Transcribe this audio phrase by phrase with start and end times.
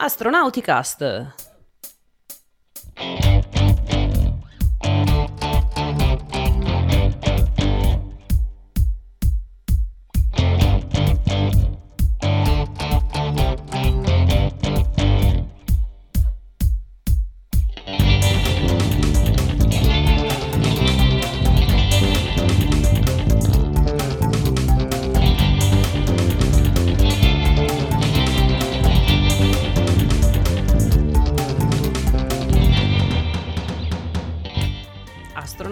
[0.00, 1.00] Astronauticast.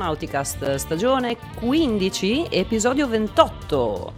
[0.09, 4.13] Astronauticast stagione 15, episodio 28.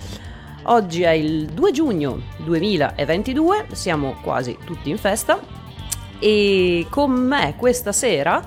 [0.65, 5.41] Oggi è il 2 giugno 2022, siamo quasi tutti in festa
[6.21, 8.41] e con me questa sera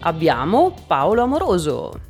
[0.00, 2.00] abbiamo Paolo Amoroso.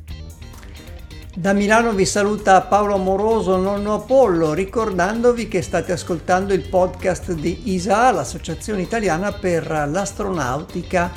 [1.35, 7.73] Da Milano vi saluta Paolo Amoroso, nonno Apollo, ricordandovi che state ascoltando il podcast di
[7.73, 11.11] ISA, l'Associazione Italiana per l'Astronautica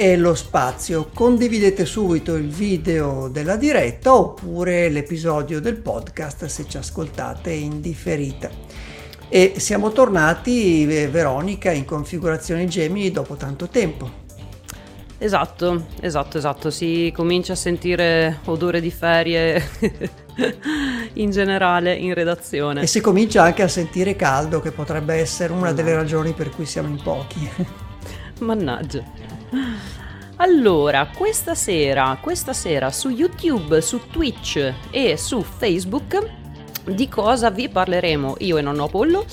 [0.00, 1.10] e lo spazio.
[1.12, 8.48] Condividete subito il video della diretta oppure l'episodio del podcast se ci ascoltate in differita.
[9.28, 14.10] E siamo tornati, eh, Veronica, in configurazione Gemini dopo tanto tempo.
[15.18, 19.62] Esatto, esatto, esatto, si comincia a sentire odore di ferie
[21.12, 22.80] in generale in redazione.
[22.80, 26.64] E si comincia anche a sentire caldo, che potrebbe essere una delle ragioni per cui
[26.64, 27.50] siamo in pochi.
[28.40, 29.29] Mannaggia.
[30.36, 36.38] Allora, questa sera, questa sera su YouTube, su Twitch e su Facebook
[36.84, 39.26] di cosa vi parleremo io e nonno Apollo?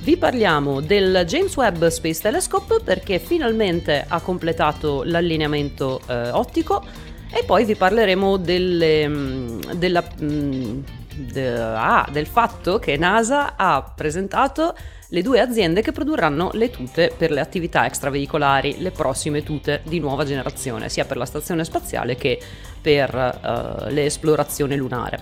[0.00, 6.84] Vi parliamo del James Webb Space Telescope perché finalmente ha completato l'allineamento eh, ottico
[7.34, 10.80] e poi vi parleremo delle, mm, della, mm,
[11.14, 14.74] de, ah, del fatto che NASA ha presentato
[15.08, 19.98] le due aziende che produrranno le tute per le attività extraveicolari, le prossime tute di
[19.98, 22.40] nuova generazione, sia per la stazione spaziale che
[22.80, 25.20] per uh, l'esplorazione lunare.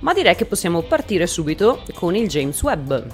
[0.00, 3.04] Ma direi che possiamo partire subito con il James Webb.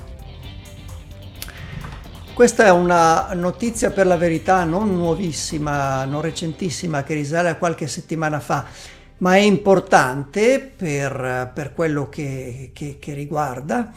[2.39, 7.89] Questa è una notizia per la verità non nuovissima, non recentissima, che risale a qualche
[7.89, 8.65] settimana fa,
[9.17, 13.91] ma è importante per, per quello che, che, che riguarda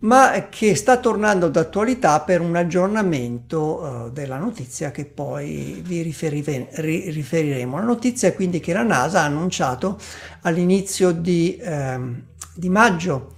[0.00, 6.70] ma che sta tornando d'attualità per un aggiornamento uh, della notizia che poi vi riferive,
[6.72, 7.76] ri, riferiremo.
[7.76, 9.98] La notizia è quindi che la NASA ha annunciato
[10.42, 12.22] all'inizio di, ehm,
[12.54, 13.34] di maggio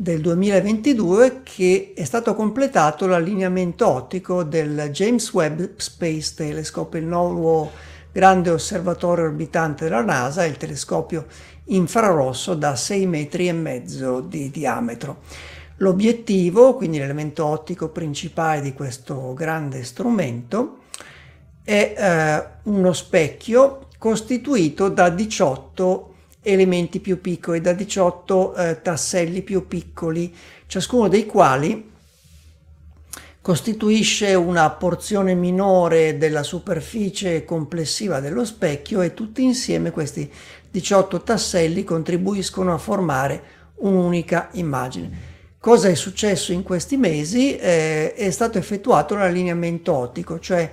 [0.00, 7.70] del 2022 che è stato completato l'allineamento ottico del James Webb Space Telescope, il nuovo
[8.10, 11.26] grande osservatorio orbitante della NASA, il telescopio
[11.64, 15.18] infrarosso da 6 metri e mezzo di diametro.
[15.76, 20.78] L'obiettivo, quindi l'elemento ottico principale di questo grande strumento,
[21.62, 26.09] è eh, uno specchio costituito da 18
[26.42, 30.34] elementi più piccoli, da 18 eh, tasselli più piccoli,
[30.66, 31.88] ciascuno dei quali
[33.42, 40.30] costituisce una porzione minore della superficie complessiva dello specchio e tutti insieme questi
[40.70, 43.42] 18 tasselli contribuiscono a formare
[43.76, 45.28] un'unica immagine.
[45.58, 47.56] Cosa è successo in questi mesi?
[47.56, 50.70] Eh, è stato effettuato l'allineamento ottico, cioè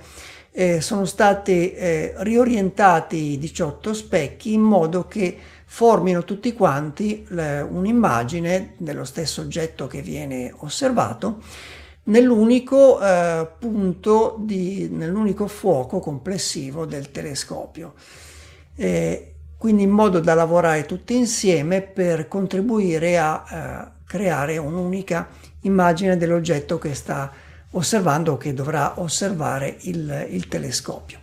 [0.50, 5.36] eh, sono stati eh, riorientati i 18 specchi in modo che
[5.70, 11.42] formino tutti quanti un'immagine dello stesso oggetto che viene osservato
[12.04, 17.92] nell'unico eh, punto, di, nell'unico fuoco complessivo del telescopio.
[18.74, 25.28] Eh, quindi in modo da lavorare tutti insieme per contribuire a eh, creare un'unica
[25.62, 27.30] immagine dell'oggetto che sta
[27.72, 31.18] osservando o che dovrà osservare il, il telescopio.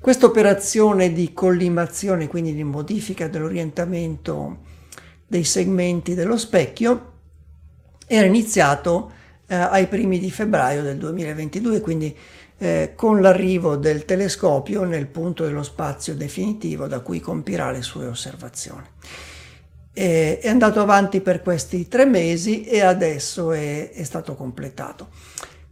[0.00, 4.58] Questa operazione di collimazione, quindi di modifica dell'orientamento
[5.26, 7.12] dei segmenti dello specchio,
[8.06, 9.12] era iniziato
[9.46, 12.16] eh, ai primi di febbraio del 2022, quindi
[12.58, 18.06] eh, con l'arrivo del telescopio nel punto dello spazio definitivo da cui compirà le sue
[18.06, 18.86] osservazioni
[19.98, 25.08] è andato avanti per questi tre mesi e adesso è, è stato completato.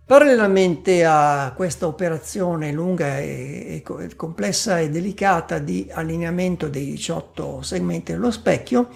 [0.07, 8.13] Parallelamente a questa operazione lunga e, e, complessa e delicata di allineamento dei 18 segmenti
[8.13, 8.89] dello specchio,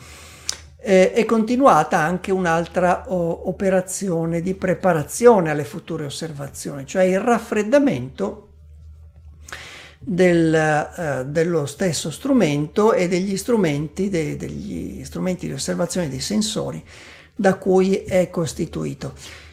[0.77, 8.49] eh, è continuata anche un'altra o, operazione di preparazione alle future osservazioni, cioè il raffreddamento
[9.99, 16.81] del, eh, dello stesso strumento e degli strumenti, de, degli strumenti di osservazione dei sensori
[17.35, 19.49] da cui è costituito.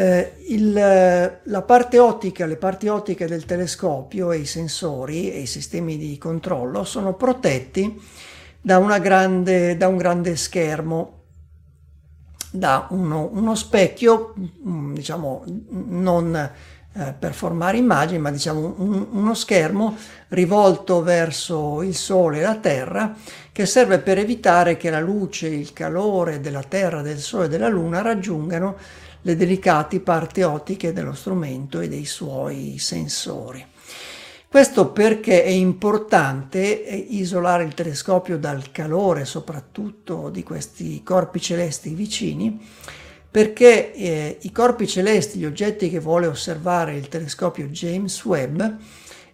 [0.00, 5.46] Eh, il, la parte ottica, le parti ottiche del telescopio e i sensori e i
[5.46, 8.00] sistemi di controllo sono protetti
[8.60, 11.22] da, grande, da un grande schermo,
[12.52, 14.34] da uno, uno specchio,
[14.68, 15.42] mm, diciamo,
[15.88, 16.48] non
[16.92, 19.96] eh, per formare immagini, ma diciamo un, uno schermo
[20.28, 23.16] rivolto verso il Sole e la Terra
[23.50, 27.66] che serve per evitare che la luce, il calore della Terra, del Sole e della
[27.66, 28.76] Luna raggiungano
[29.22, 33.64] le delicate parti ottiche dello strumento e dei suoi sensori.
[34.50, 41.92] Questo perché è importante eh, isolare il telescopio dal calore, soprattutto di questi corpi celesti
[41.92, 42.58] vicini,
[43.30, 48.62] perché eh, i corpi celesti, gli oggetti che vuole osservare il telescopio James Webb,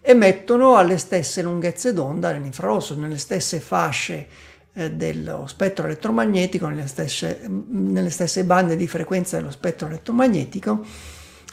[0.01, 4.27] emettono alle stesse lunghezze d'onda nell'infrarosso, nelle stesse fasce
[4.75, 10.83] dello spettro elettromagnetico, nelle stesse, nelle stesse bande di frequenza dello spettro elettromagnetico,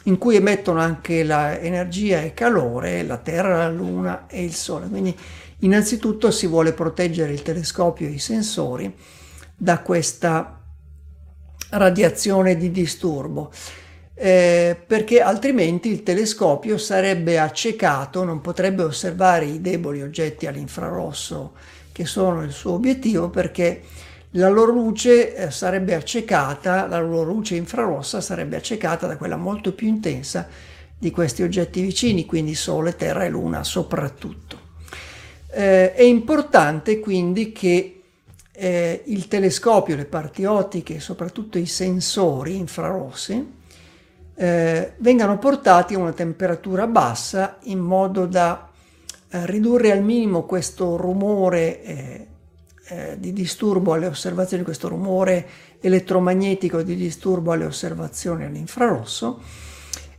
[0.03, 4.87] in cui emettono anche l'energia e calore la Terra, la Luna e il Sole.
[4.89, 5.17] Quindi
[5.59, 8.93] innanzitutto si vuole proteggere il telescopio e i sensori
[9.55, 10.59] da questa
[11.69, 13.51] radiazione di disturbo.
[14.15, 21.53] Eh, perché altrimenti il telescopio sarebbe accecato, non potrebbe osservare i deboli oggetti all'infrarosso
[21.93, 23.81] che sono il suo obiettivo perché
[24.31, 29.73] la loro luce eh, sarebbe accecata, la loro luce infrarossa sarebbe accecata da quella molto
[29.73, 30.47] più intensa
[30.97, 34.59] di questi oggetti vicini, quindi Sole, Terra e Luna soprattutto.
[35.51, 38.01] Eh, è importante quindi che
[38.51, 43.61] eh, il telescopio, le parti ottiche soprattutto i sensori infrarossi
[44.35, 48.69] eh, vengano portati a una temperatura bassa in modo da
[49.41, 52.27] ridurre al minimo questo rumore eh,
[52.87, 55.47] eh, di disturbo alle osservazioni, questo rumore
[55.79, 59.41] elettromagnetico di disturbo alle osservazioni all'infrarosso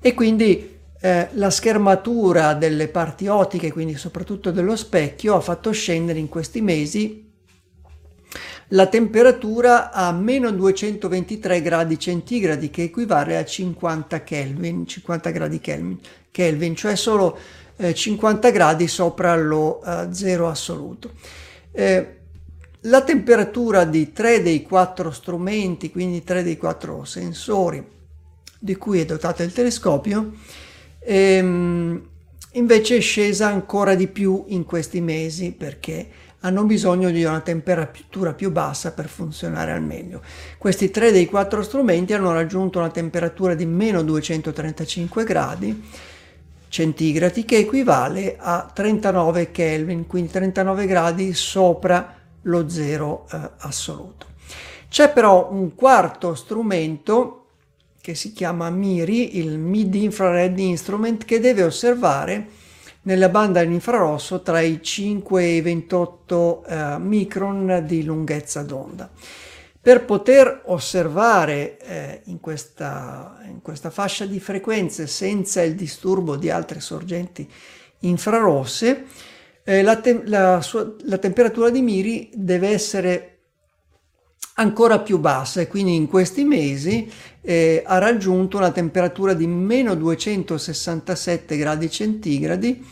[0.01, 6.19] e quindi eh, la schermatura delle parti ottiche, quindi soprattutto dello specchio, ha fatto scendere
[6.19, 7.31] in questi mesi
[8.69, 15.99] la temperatura a meno 223 gradi centigradi che equivale a 50 Kelvin, 50 gradi Kelvin,
[16.31, 17.39] Kelvin cioè solo
[17.77, 21.13] eh, 50 gradi sopra lo eh, zero assoluto.
[21.73, 22.17] Eh,
[22.83, 27.83] la temperatura di tre dei quattro strumenti, quindi tre dei quattro sensori
[28.59, 30.33] di cui è dotato il telescopio,
[31.01, 32.09] ehm,
[32.53, 36.09] invece è scesa ancora di più in questi mesi perché
[36.41, 40.23] hanno bisogno di una temperatura più bassa per funzionare al meglio.
[40.59, 45.83] Questi tre dei quattro strumenti hanno raggiunto una temperatura di meno 235 gradi
[46.75, 54.27] centigradi che equivale a 39 Kelvin, quindi 39 gradi sopra lo zero eh, assoluto.
[54.89, 57.45] C'è però un quarto strumento
[58.01, 62.49] che si chiama MIRI, il Mid Infrared Instrument, che deve osservare
[63.03, 69.09] nella banda dell'infrarosso tra i 5 e i 28 eh, micron di lunghezza d'onda.
[69.85, 76.49] Per poter osservare eh, in, questa, in questa fascia di frequenze senza il disturbo di
[76.49, 77.47] altre sorgenti
[77.99, 79.05] infrarosse,
[79.63, 83.41] eh, la, te- la, sua, la, temperatura di Miri deve essere
[84.55, 89.95] ancora più bassa e quindi in questi mesi eh, ha raggiunto una temperatura di meno
[89.95, 92.87] 267 gradi centigradi,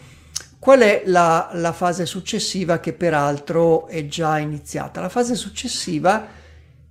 [0.59, 5.01] qual è la, la, fase successiva che peraltro è già iniziata?
[5.01, 6.25] La fase successiva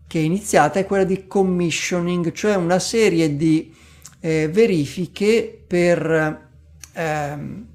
[0.06, 3.74] che è iniziata è quella di commissioning, cioè una serie di
[4.20, 6.48] eh, verifiche per...
[6.92, 7.70] Ehm,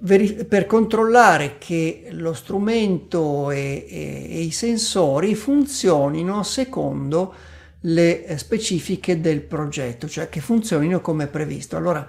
[0.00, 7.34] per controllare che lo strumento e, e, e, i sensori funzionino secondo
[7.82, 11.76] le specifiche del progetto, cioè che funzionino come previsto.
[11.76, 12.06] Allora,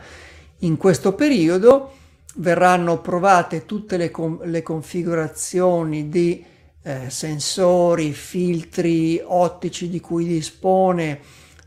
[0.59, 1.93] in questo periodo
[2.35, 4.11] verranno provate tutte le,
[4.43, 6.43] le configurazioni di
[6.81, 11.19] eh, sensori, filtri ottici di cui dispone,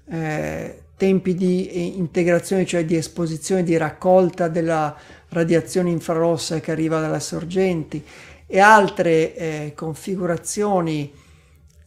[0.09, 4.97] eh, tempi di eh, integrazione, cioè di esposizione, di raccolta della
[5.33, 8.05] radiazione infrarossa che arriva dalle sorgenti
[8.47, 11.12] e altre eh, configurazioni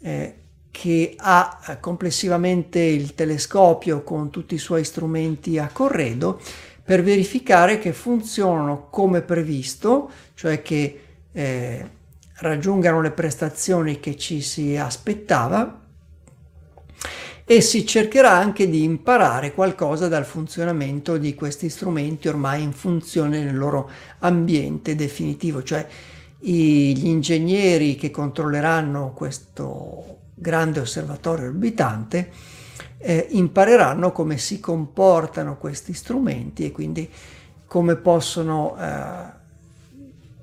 [0.02, 0.36] eh,
[0.72, 6.42] che ha eh, complessivamente il telescopio con tutti i suoi strumenti a corredo
[6.84, 11.90] per verificare che funzionano come previsto, cioè che eh,
[12.38, 15.85] raggiungano le prestazioni che ci si aspettava
[17.46, 23.44] e si cercherà anche di imparare qualcosa dal funzionamento di questi strumenti ormai in funzione
[23.44, 25.88] nel loro ambiente definitivo, cioè
[26.40, 32.32] gli ingegneri che controlleranno questo grande osservatorio orbitante
[32.98, 37.10] eh, impareranno come si comportano questi strumenti e quindi
[37.68, 39.44] come possono eh,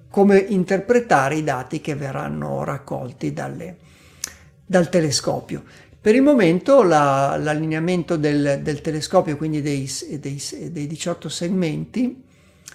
[0.08, 3.78] come interpretare i dati che verranno raccolti dalle,
[4.64, 5.64] dal telescopio.
[6.02, 10.42] Per il momento la, l'allineamento del, del, telescopio, quindi dei, dei,
[10.72, 12.24] dei 18 segmenti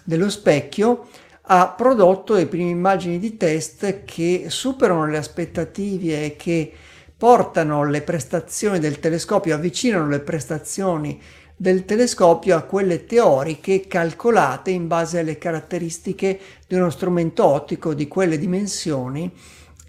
[0.06, 1.10] dello specchio,
[1.42, 6.72] ha prodotto le prime immagini di test che superano le aspettative e che
[7.18, 11.22] portano le prestazioni del telescopio, avvicinano le prestazioni
[11.54, 18.08] del telescopio a quelle teoriche calcolate in base alle caratteristiche di uno strumento ottico di
[18.08, 19.30] quelle dimensioni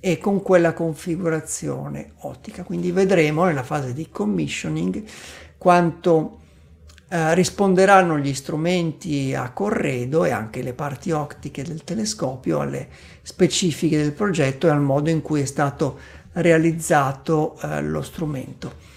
[0.01, 2.63] e con quella configurazione ottica.
[2.63, 5.03] Quindi vedremo nella fase di commissioning
[5.57, 6.39] quanto
[7.09, 12.89] eh, risponderanno gli strumenti a corredo e anche le parti ottiche del telescopio alle
[13.23, 15.99] specifiche del progetto e al modo in cui è stato
[16.33, 18.88] realizzato eh, lo strumento.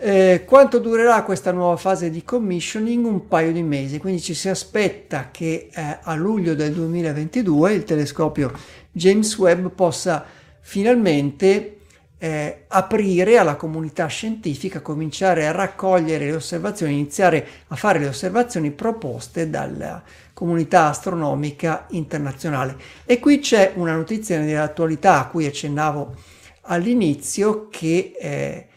[0.00, 3.04] Eh, quanto durerà questa nuova fase di commissioning?
[3.04, 7.82] Un paio di mesi, quindi ci si aspetta che eh, a luglio del 2022 il
[7.82, 8.52] telescopio
[8.92, 10.24] James Webb possa
[10.60, 11.78] finalmente
[12.16, 18.70] eh, aprire alla comunità scientifica, cominciare a raccogliere le osservazioni, iniziare a fare le osservazioni
[18.70, 20.00] proposte dalla
[20.32, 22.76] comunità astronomica internazionale.
[23.04, 26.14] E qui c'è una notizia dell'attualità a cui accennavo
[26.62, 28.67] all'inizio che eh,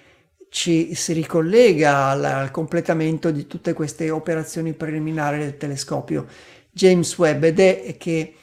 [0.54, 6.26] ci si ricollega al, al, completamento di tutte queste operazioni preliminari del telescopio
[6.70, 8.34] James Webb ed è che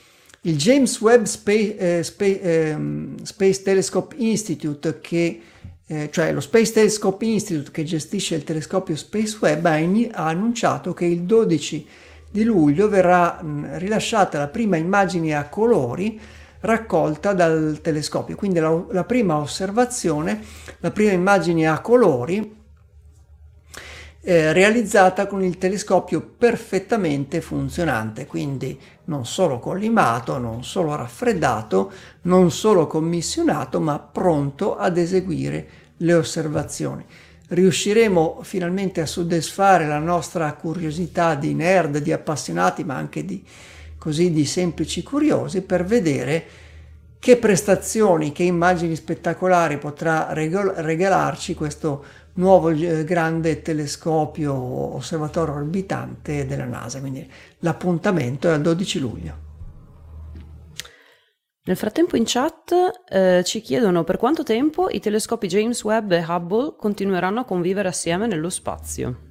[0.41, 2.77] il James Webb Space, eh, Space, eh,
[3.25, 5.41] Space Telescope Institute, che,
[5.87, 10.29] eh, cioè lo Space Telescope Institute che gestisce il telescopio Space Webb, ha, in, ha
[10.29, 11.87] annunciato che il 12
[12.31, 16.19] di luglio verrà mh, rilasciata la prima immagine a colori
[16.61, 18.37] raccolta dal telescopio.
[18.37, 20.43] Quindi la, la prima osservazione,
[20.79, 22.57] la prima immagine a colori
[24.21, 31.91] eh, realizzata con il telescopio perfettamente funzionante, quindi non solo collimato, non solo raffreddato,
[32.23, 37.05] non solo commissionato, ma pronto ad eseguire le osservazioni.
[37.49, 43.43] Riusciremo finalmente a soddisfare la nostra curiosità di nerd, di appassionati, ma anche di
[43.99, 46.47] così di semplici curiosi per vedere
[47.19, 56.65] che prestazioni, che immagini spettacolari potrà regalarci questo nuovo eh, grande telescopio osservatorio orbitante della
[56.65, 57.01] NASA.
[57.01, 57.29] Quindi
[57.59, 59.47] l'appuntamento è al 12 luglio.
[61.65, 62.75] Nel frattempo in chat
[63.11, 67.89] eh, ci chiedono per quanto tempo i telescopi James Webb e Hubble continueranno a convivere
[67.89, 69.28] assieme nello spazio.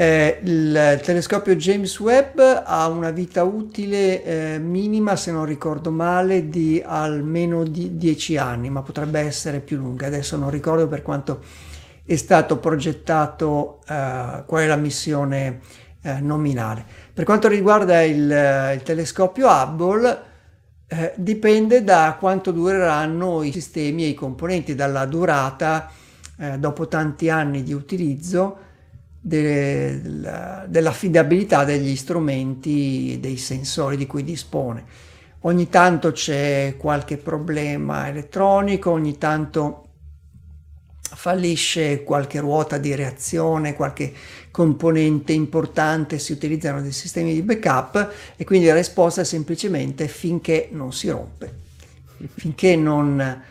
[0.00, 6.48] Eh, il telescopio James Webb ha una vita utile eh, minima, se non ricordo male,
[6.48, 10.06] di almeno di 10 anni, ma potrebbe essere più lunga.
[10.06, 11.42] Adesso non ricordo per quanto
[12.04, 15.62] è stato progettato, eh, qual è la missione
[16.02, 16.86] eh, nominale.
[17.12, 20.22] Per quanto riguarda il, eh, il telescopio Hubble,
[20.86, 25.90] eh, dipende da quanto dureranno i sistemi e i componenti, dalla durata
[26.56, 28.67] dopo tanti anni di utilizzo
[29.28, 30.00] de,
[30.66, 34.84] dell'affidabilità degli strumenti, dei sensori di cui dispone.
[35.42, 39.84] ogni tanto c'è qualche problema elettronico, ogni tanto
[41.00, 44.12] fallisce qualche ruota di reazione, qualche
[44.50, 50.68] componente importante, si utilizzano dei sistemi di backup e quindi la risposta è semplicemente finché
[50.72, 51.52] non si rompe,
[52.34, 53.42] finché non,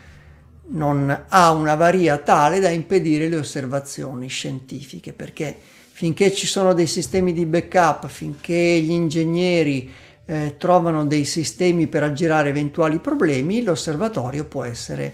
[0.70, 5.56] non ha una varia tale da impedire le osservazioni scientifiche, perché
[5.92, 9.90] finché ci sono dei sistemi di backup, finché gli ingegneri
[10.26, 15.12] eh, trovano dei sistemi per aggirare eventuali problemi, l'osservatorio può essere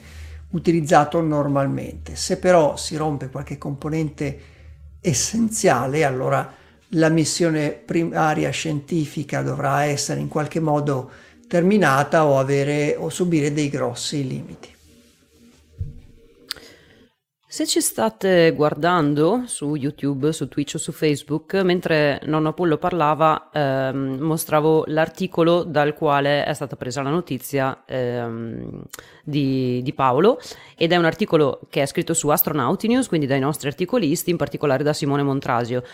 [0.50, 2.16] utilizzato normalmente.
[2.16, 4.38] Se però si rompe qualche componente
[5.00, 6.52] essenziale, allora
[6.88, 11.10] la missione primaria scientifica dovrà essere in qualche modo
[11.48, 14.72] terminata o, avere, o subire dei grossi limiti.
[17.54, 23.50] Se ci state guardando su YouTube, su Twitch o su Facebook, mentre nonno Apollo parlava,
[23.52, 28.82] ehm, mostravo l'articolo dal quale è stata presa la notizia ehm,
[29.22, 30.40] di, di, Paolo
[30.76, 34.36] ed è un articolo che è scritto su Astronauti News, quindi dai nostri articolisti, in
[34.36, 35.84] particolare da Simone Montrasio.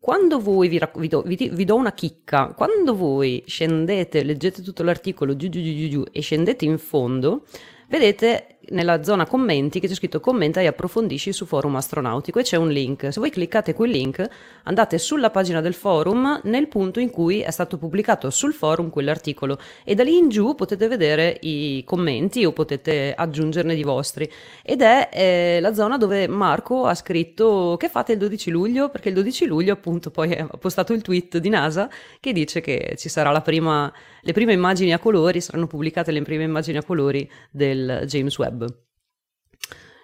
[0.00, 4.82] Quando voi vi, vi, do, vi, vi, do, una chicca, quando voi scendete, leggete tutto
[4.82, 7.44] l'articolo giù giù giù giù, giù e scendete in fondo,
[7.90, 12.56] vedete nella zona commenti che c'è scritto commenta e approfondisci su forum astronautico e c'è
[12.56, 13.12] un link.
[13.12, 14.26] Se voi cliccate quel link
[14.64, 19.58] andate sulla pagina del forum nel punto in cui è stato pubblicato sul forum quell'articolo.
[19.84, 24.30] E da lì in giù potete vedere i commenti o potete aggiungerne di vostri.
[24.62, 28.90] Ed è eh, la zona dove Marco ha scritto che fate il 12 luglio?
[28.90, 31.88] perché il 12 luglio appunto poi ha postato il tweet di NASA
[32.20, 36.22] che dice che ci sarà la prima, le prime immagini a colori, saranno pubblicate le
[36.22, 38.66] prime immagini a colori del James Webb web.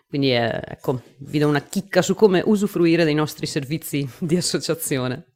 [0.08, 5.34] Quindi eh, ecco, vi do una chicca su come usufruire dei nostri servizi di associazione.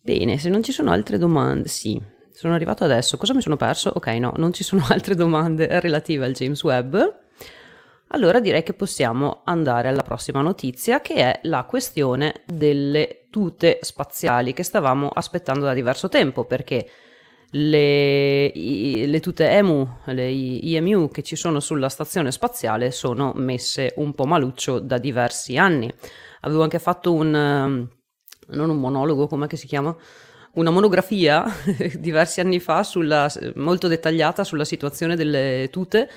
[0.00, 2.00] Bene, se non ci sono altre domande, sì,
[2.32, 3.16] sono arrivato adesso.
[3.16, 3.90] Cosa mi sono perso?
[3.94, 6.96] Ok, no, non ci sono altre domande relative al James Webb.
[8.14, 14.52] Allora direi che possiamo andare alla prossima notizia che è la questione delle tute spaziali
[14.52, 16.86] che stavamo aspettando da diverso tempo perché
[17.52, 23.94] le, i, le tute EMU, le IMU che ci sono sulla stazione spaziale sono messe
[23.96, 25.90] un po' maluccio da diversi anni.
[26.40, 27.88] Avevo anche fatto un, ehm,
[28.48, 29.94] non un monologo, come si chiama?
[30.54, 31.46] Una monografia
[31.98, 36.10] diversi anni fa sulla, molto dettagliata sulla situazione delle tute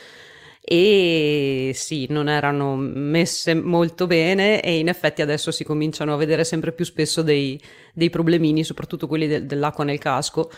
[0.68, 6.44] e sì, non erano messe molto bene e in effetti adesso si cominciano a vedere
[6.44, 7.62] sempre più spesso dei,
[7.94, 10.50] dei problemini, soprattutto quelli de- dell'acqua nel casco.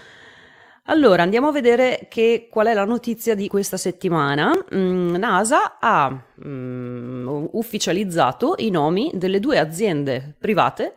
[0.86, 4.54] Allora, andiamo a vedere che, qual è la notizia di questa settimana.
[4.74, 10.94] Mm, NASA ha mm, ufficializzato i nomi delle due aziende private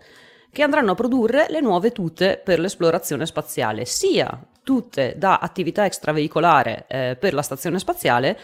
[0.53, 6.85] che andranno a produrre le nuove tute per l'esplorazione spaziale, sia tutte da attività extraveicolare
[6.87, 8.39] eh, per la stazione spaziale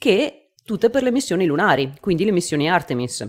[0.00, 3.28] che tutte per le missioni lunari, quindi le missioni Artemis.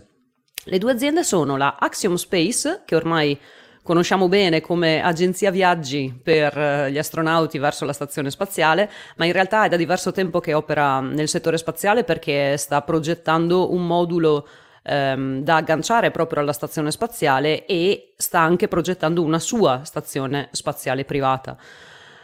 [0.63, 3.38] Le due aziende sono la Axiom Space, che ormai
[3.84, 9.34] conosciamo bene come agenzia viaggi per eh, gli astronauti verso la stazione spaziale, ma in
[9.34, 14.47] realtà è da diverso tempo che opera nel settore spaziale perché sta progettando un modulo
[14.84, 21.03] ehm, da agganciare proprio alla stazione spaziale e sta anche progettando una sua stazione spaziale
[21.03, 21.57] privata.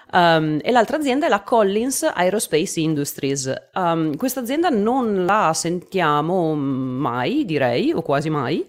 [0.10, 3.54] Um, e l'altra azienda è la Collins Aerospace Industries.
[3.74, 8.66] Um, questa azienda non la sentiamo mai, direi, o quasi mai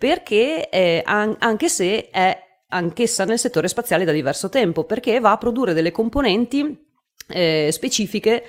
[0.00, 5.32] perché eh, an- anche se è anch'essa nel settore spaziale da diverso tempo, perché va
[5.32, 6.74] a produrre delle componenti
[7.28, 8.42] eh, specifiche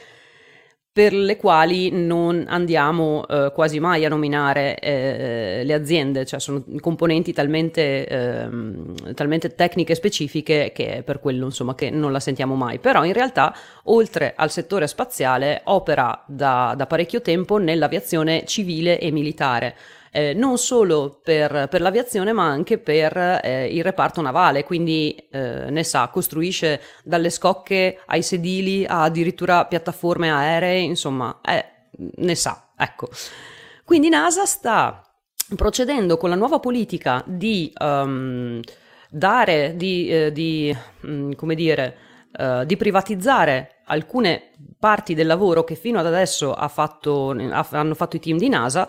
[0.93, 6.65] per le quali non andiamo eh, quasi mai a nominare eh, le aziende, cioè sono
[6.81, 12.79] componenti talmente, eh, talmente tecniche specifiche che per quello insomma che non la sentiamo mai.
[12.79, 19.11] Però in realtà oltre al settore spaziale opera da, da parecchio tempo nell'aviazione civile e
[19.11, 19.75] militare
[20.11, 25.69] eh, non solo per, per, l'aviazione ma anche per eh, il reparto navale, quindi eh,
[25.69, 31.65] ne sa, costruisce dalle scocche ai sedili a addirittura piattaforme aeree, insomma, eh,
[31.97, 33.09] ne sa, ecco.
[33.85, 35.01] Quindi NASA sta
[35.55, 38.59] procedendo con la nuova politica di um,
[39.09, 41.97] dare, di, eh, di um, come dire,
[42.37, 47.95] uh, di privatizzare alcune parti del lavoro che fino ad adesso ha fatto, ha, hanno
[47.95, 48.87] fatto i team di NASA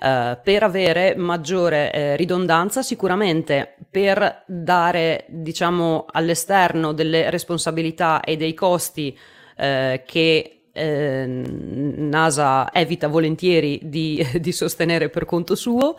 [0.00, 8.54] Uh, per avere maggiore eh, ridondanza, sicuramente per dare, diciamo, all'esterno delle responsabilità e dei
[8.54, 9.18] costi
[9.56, 15.96] eh, che eh, NASA evita volentieri di, di, sostenere per conto suo,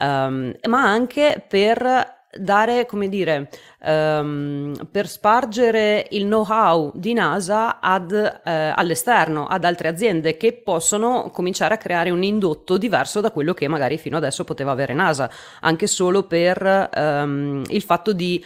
[0.00, 3.48] um, ma anche per dare, come dire,
[3.84, 11.30] um, per spargere il know-how di NASA ad, eh, all'esterno, ad altre aziende che possono
[11.32, 15.30] cominciare a creare un indotto diverso da quello che magari fino adesso poteva avere NASA,
[15.60, 18.44] anche solo per um, il fatto di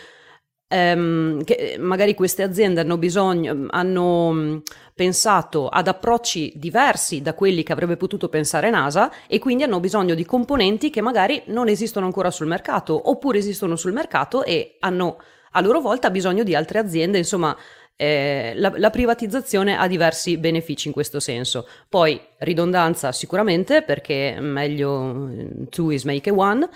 [0.75, 4.57] ehm, che magari queste aziende hanno bisogno, hanno mm,
[4.95, 10.15] pensato ad approcci diversi da quelli che avrebbe potuto pensare NASA e quindi hanno bisogno
[10.15, 15.19] di componenti che magari non esistono ancora sul mercato oppure esistono sul mercato e hanno
[15.57, 17.57] a loro volta bisogno di altre aziende, insomma
[17.95, 21.69] eh, la, la, privatizzazione ha diversi benefici in questo senso.
[21.89, 26.69] Poi ridondanza sicuramente perché meglio eh, two is make a one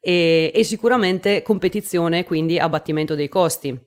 [0.00, 3.78] e, e sicuramente competizione, quindi abbattimento dei costi.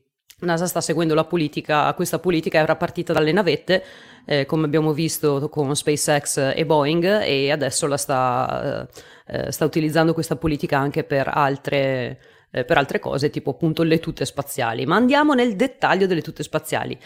[0.41, 3.84] NASA sta seguendo la politica, questa politica era partita dalle navette,
[4.26, 8.88] eh, come abbiamo visto con SpaceX e Boeing, e adesso la sta,
[9.28, 12.19] eh, eh sta utilizzando questa politica anche per altre,
[12.52, 14.86] eh, per altre cose, tipo appunto le tute spaziali.
[14.86, 16.97] Ma andiamo nel dettaglio delle tute spaziali.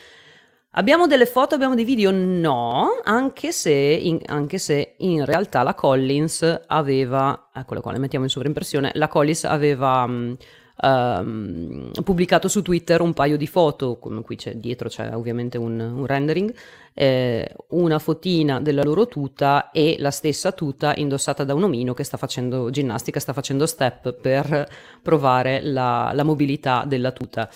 [0.78, 2.12] Abbiamo delle foto, abbiamo dei video?
[2.12, 8.26] No, anche se in, anche se in realtà la Collins aveva, eccola qua, le mettiamo
[8.26, 10.36] in sovraimpressione, la Collins aveva um,
[10.82, 16.06] um, pubblicato su Twitter un paio di foto, qui c'è dietro c'è ovviamente un, un
[16.06, 16.54] rendering,
[16.94, 22.04] eh, una fotina della loro tuta e la stessa tuta indossata da un omino che
[22.04, 24.68] sta facendo ginnastica, sta facendo step per
[25.02, 27.50] provare la, la mobilità della tuta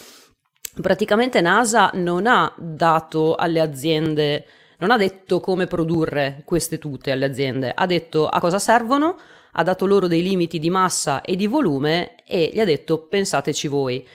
[0.81, 4.45] praticamente NASA non ha dato alle aziende,
[4.77, 9.17] non ha detto come produrre queste tute alle aziende, ha detto a cosa servono,
[9.53, 13.67] ha dato loro dei limiti di massa e di volume e gli ha detto pensateci
[13.67, 14.07] voi.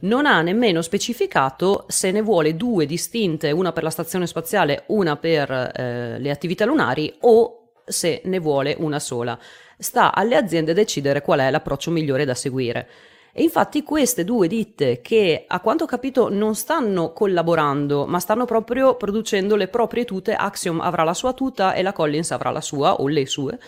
[0.00, 5.16] Non ha nemmeno specificato se ne vuole due distinte, una per la stazione spaziale, una
[5.16, 9.38] per eh, le attività lunari o se ne vuole una sola.
[9.78, 12.88] Sta alle aziende decidere qual è l'approccio migliore da seguire.
[13.34, 18.44] E infatti queste due ditte che a quanto ho capito non stanno collaborando, ma stanno
[18.44, 22.60] proprio producendo le proprie tute, Axiom avrà la sua tuta e la Collins avrà la
[22.60, 23.58] sua o le sue.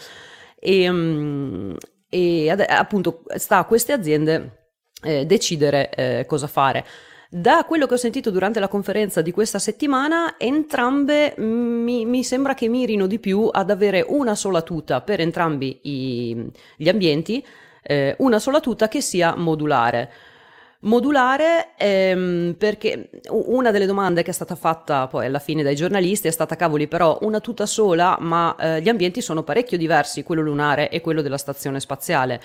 [0.56, 1.74] E, mm,
[2.10, 4.72] e ad, appunto sta a queste aziende
[5.02, 6.84] eh, decidere eh, cosa fare.
[7.30, 12.54] Da quello che ho sentito durante la conferenza di questa settimana, entrambe mi, mi, sembra
[12.54, 17.44] che mirino di più ad avere una sola tuta per entrambi i, gli ambienti,
[17.84, 20.10] eh, una sola tuta che sia modulare.
[20.80, 26.28] Modulare ehm, perché una delle domande che è stata fatta poi alla fine dai giornalisti
[26.28, 30.42] è stata cavoli però una tuta sola ma eh, gli ambienti sono parecchio diversi, quello
[30.42, 32.40] lunare e quello della stazione spaziale.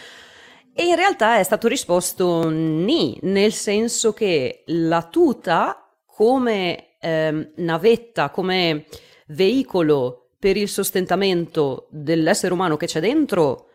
[0.73, 8.29] E in realtà è stato risposto ni, nel senso che la tuta come ehm, navetta,
[8.29, 8.85] come
[9.27, 13.68] veicolo per il sostentamento dell'essere umano che c'è dentro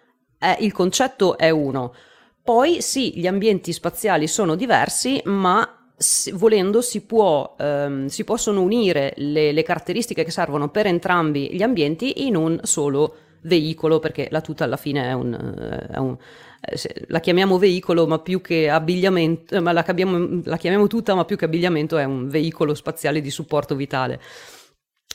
[0.45, 1.95] è, il concetto è uno.
[2.43, 5.67] Poi sì, gli ambienti spaziali sono diversi, ma
[6.33, 11.63] volendo si, può, ehm, si possono unire le, le, caratteristiche che servono per entrambi gli
[11.63, 16.17] ambienti in un solo veicolo, perché la tuta alla fine è un, è un
[16.61, 21.25] eh, la chiamiamo veicolo, ma più che abbigliamento, ma la, cabiamo, la chiamiamo tuta, ma
[21.25, 24.21] più che abbigliamento è un veicolo spaziale di supporto vitale.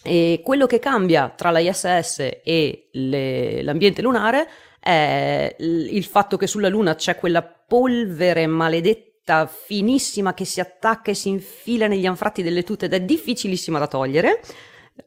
[0.02, 4.48] E quello che cambia tra la ISS e le, l'ambiente lunare
[4.80, 11.14] è il fatto che sulla Luna c'è quella polvere maledetta finissima che si attacca e
[11.14, 14.42] si infila negli anfratti delle tute ed è difficilissima da togliere.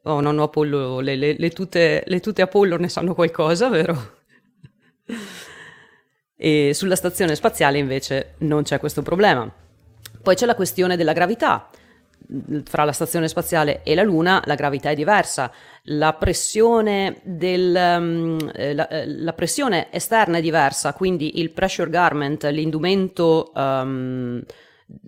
[0.05, 4.21] Oh, nonno Apollo, le, le, le, tute, le tute Apollo ne sanno qualcosa, vero?
[6.37, 9.51] e sulla stazione spaziale invece non c'è questo problema.
[10.23, 11.69] Poi c'è la questione della gravità
[12.65, 15.51] fra la stazione spaziale e la Luna la gravità è diversa,
[15.85, 22.45] la pressione, del, um, la, eh, la pressione esterna è diversa, quindi il pressure garment,
[22.45, 24.43] l'indumento, um,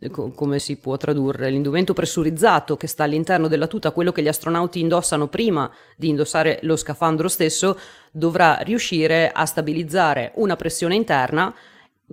[0.08, 4.80] come si può tradurre, l'indumento pressurizzato che sta all'interno della tuta, quello che gli astronauti
[4.80, 7.78] indossano prima di indossare lo scafandro stesso,
[8.10, 11.54] dovrà riuscire a stabilizzare una pressione interna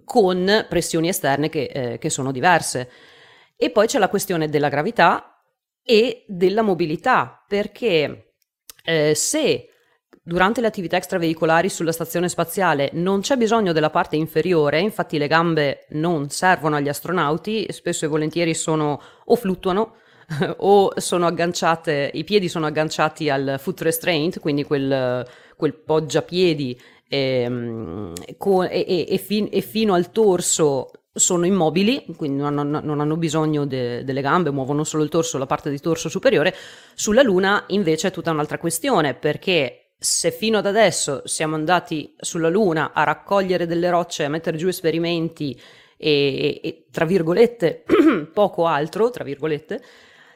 [0.03, 2.89] con pressioni esterne che, eh, che sono diverse.
[3.63, 5.39] E poi c'è la questione della gravità
[5.83, 8.33] e della mobilità, perché
[8.83, 9.67] eh, se
[10.23, 15.27] durante le attività extraveicolari sulla stazione spaziale non c'è bisogno della parte inferiore, infatti le
[15.27, 19.97] gambe non servono agli astronauti, spesso e volentieri sono o fluttuano
[20.57, 25.23] o sono agganciate, i piedi sono agganciati al foot restraint, quindi quel,
[25.55, 28.37] quel poggiapiedi ehm, e,
[28.71, 33.65] e, e, fin, e, fino al torso sono immobili, quindi non, non, non hanno bisogno
[33.65, 36.55] de, delle gambe, muovono solo il torso, la parte di torso superiore.
[36.95, 42.49] Sulla Luna invece è tutta un'altra questione, perché se fino ad adesso siamo andati sulla
[42.49, 45.59] Luna a raccogliere delle rocce, a mettere giù esperimenti
[45.97, 47.83] e, e tra virgolette
[48.33, 49.83] poco altro, tra virgolette,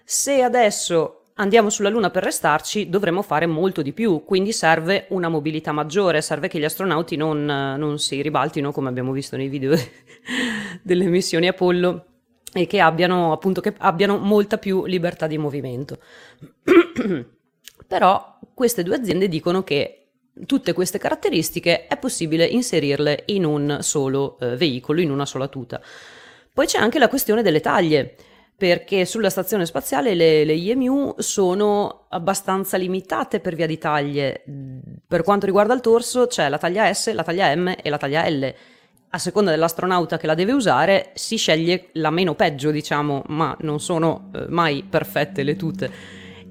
[0.03, 5.29] se adesso andiamo sulla Luna per restarci, dovremo fare molto di più, quindi serve una
[5.29, 9.75] mobilità maggiore, serve che gli astronauti non, non si ribaltino come abbiamo visto nei video
[10.81, 12.05] delle missioni Apollo
[12.53, 15.99] e che abbiano appunto che abbiano molta più libertà di movimento.
[17.87, 20.07] Però queste due aziende dicono che
[20.45, 25.81] tutte queste caratteristiche è possibile inserirle in un solo eh, veicolo, in una sola tuta.
[26.53, 28.15] Poi c'è anche la questione delle taglie
[28.57, 34.43] perché sulla stazione spaziale le, le, IMU sono abbastanza limitate per via di taglie.
[35.05, 38.27] Per quanto riguarda il torso c'è la taglia S, la taglia M e la taglia
[38.29, 38.53] L.
[39.09, 43.79] A seconda dell'astronauta che la deve usare si sceglie la meno peggio, diciamo, ma non
[43.79, 45.91] sono eh, mai perfette le tute.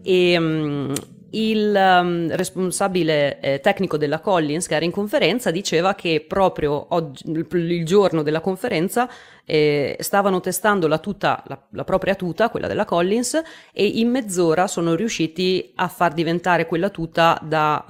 [0.02, 0.92] E, um,
[1.34, 7.22] il um, responsabile eh, tecnico della Collins, che era in conferenza, diceva che proprio oggi,
[7.26, 9.08] il, giorno della conferenza
[9.44, 13.42] eh, stavano testando la, tuta, la, la, propria tuta, quella della Collins,
[13.72, 17.84] e in mezz'ora sono riusciti a far diventare quella tuta da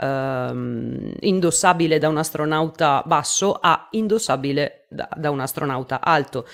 [0.50, 6.46] ehm, indossabile da un astronauta basso a indossabile da, da un astronauta alto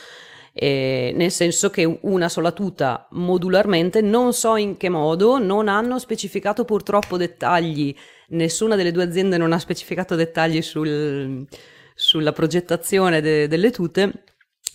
[0.53, 5.99] eh, nel senso che una sola tuta modularmente, non so in che modo, non hanno
[5.99, 7.95] specificato purtroppo dettagli,
[8.29, 11.47] nessuna delle due aziende non ha specificato dettagli sul,
[11.95, 14.25] sulla progettazione de, delle tute,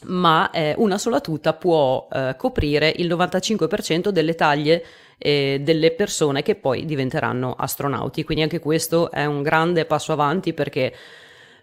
[0.03, 4.83] ma eh, una sola tuta può eh, coprire il 95% delle taglie
[5.17, 8.23] eh, delle persone che poi diventeranno astronauti.
[8.23, 10.93] Quindi anche questo è un grande passo avanti perché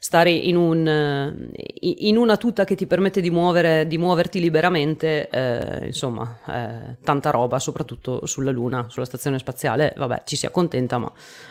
[0.03, 1.33] stare in, un, eh,
[1.79, 7.31] in, una tuta che ti permette di, muovere, di muoverti liberamente, eh, insomma, eh, tanta
[7.31, 11.09] roba, soprattutto sulla Luna, sulla stazione spaziale, vabbè, ci si accontenta, ma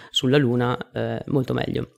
[0.10, 1.92] sulla Luna eh, molto meglio.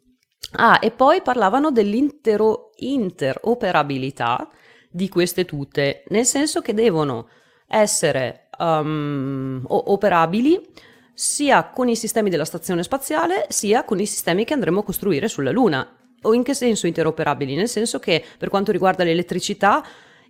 [0.52, 4.48] Ah, e poi parlavano dell'interoperabilità
[4.92, 7.30] di queste tute, nel senso che devono
[7.68, 10.70] essere um, operabili
[11.16, 15.28] sia con i sistemi della stazione spaziale sia con i sistemi che andremo a costruire
[15.28, 17.56] sulla Luna o in che senso interoperabili?
[17.56, 19.84] Nel senso che per quanto riguarda l'elettricità,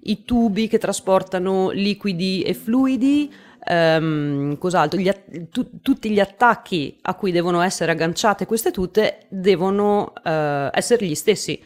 [0.04, 3.34] i tubi che trasportano liquidi e fluidi,
[3.68, 5.10] um, cos'altro, gli
[5.50, 11.16] tu- tutti gli attacchi a cui devono essere agganciate queste tute devono uh, essere gli
[11.16, 11.62] stessi.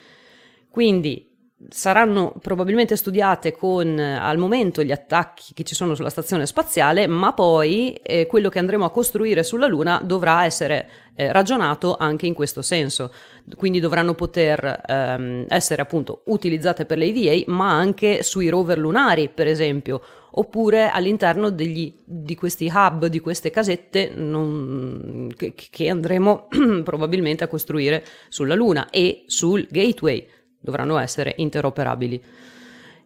[0.69, 1.26] Quindi
[1.69, 7.33] saranno probabilmente studiate con al momento gli attacchi che ci sono sulla stazione spaziale, ma
[7.33, 12.35] poi eh, quello che andremo a costruire sulla Luna dovrà essere eh, ragionato anche in
[12.35, 13.11] questo senso.
[13.55, 19.27] Quindi dovranno poter ehm, essere appunto utilizzate per le EVA, ma anche sui rover lunari,
[19.27, 26.49] per esempio, oppure all'interno degli, di questi hub, di queste casette non, che, che andremo
[26.83, 30.27] probabilmente a costruire sulla Luna e sul gateway
[30.67, 32.21] dovranno essere interoperabili.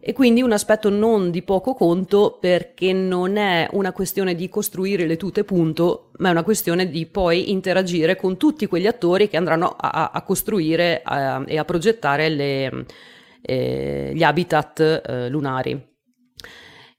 [0.03, 5.05] E quindi un aspetto non di poco conto perché non è una questione di costruire
[5.05, 9.37] le tute punto, ma è una questione di poi interagire con tutti quegli attori che
[9.37, 12.85] andranno a, a costruire a, e a progettare le,
[13.41, 15.89] eh, gli habitat eh, lunari.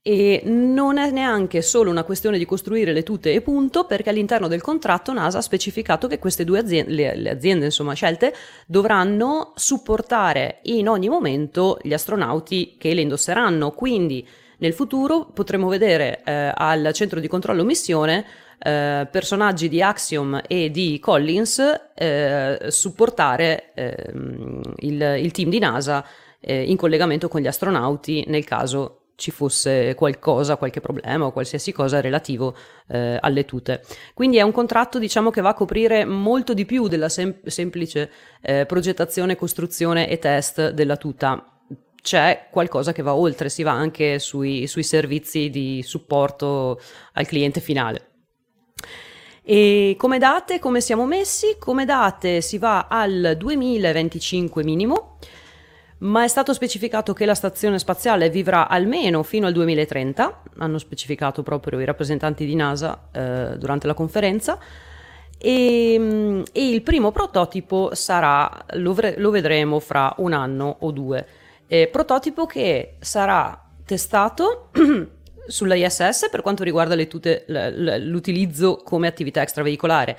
[0.04, 4.48] E non è neanche solo una questione di costruire le tute e punto, perché all'interno
[4.48, 8.34] del contratto NASA ha specificato che queste due aziende, le, le aziende insomma, scelte,
[8.66, 13.70] dovranno supportare in ogni momento gli astronauti che le indosseranno.
[13.70, 14.26] Quindi
[14.58, 18.24] nel futuro potremo vedere eh, al centro di controllo missione
[18.58, 21.60] eh, personaggi di Axiom e di Collins
[21.94, 26.04] eh, supportare ehm, il, il, team di NASA
[26.40, 31.70] eh, in collegamento con gli astronauti nel caso ci fosse qualcosa, qualche problema o qualsiasi
[31.70, 32.56] cosa relativo
[32.88, 33.82] eh, alle tute.
[34.14, 38.10] Quindi è un contratto diciamo che va a coprire molto di più della sem- semplice
[38.42, 41.60] eh, progettazione, costruzione e test della tuta.
[42.02, 46.80] C'è qualcosa che va oltre, si va anche sui, sui servizi di supporto
[47.12, 48.08] al cliente finale.
[49.44, 51.54] E come date, come siamo messi?
[51.60, 55.18] Come date si va al 2025 minimo
[56.02, 61.42] ma è stato specificato che la stazione spaziale vivrà almeno fino al 2030, hanno specificato
[61.42, 64.58] proprio i rappresentanti di NASA eh, durante la conferenza,
[65.38, 71.26] e, mm, e, il primo prototipo sarà, lo, lo, vedremo fra un anno o due,
[71.68, 74.70] eh, prototipo che sarà testato
[75.46, 80.18] sulla ISS per quanto riguarda tute, l'utilizzo come attività extraveicolare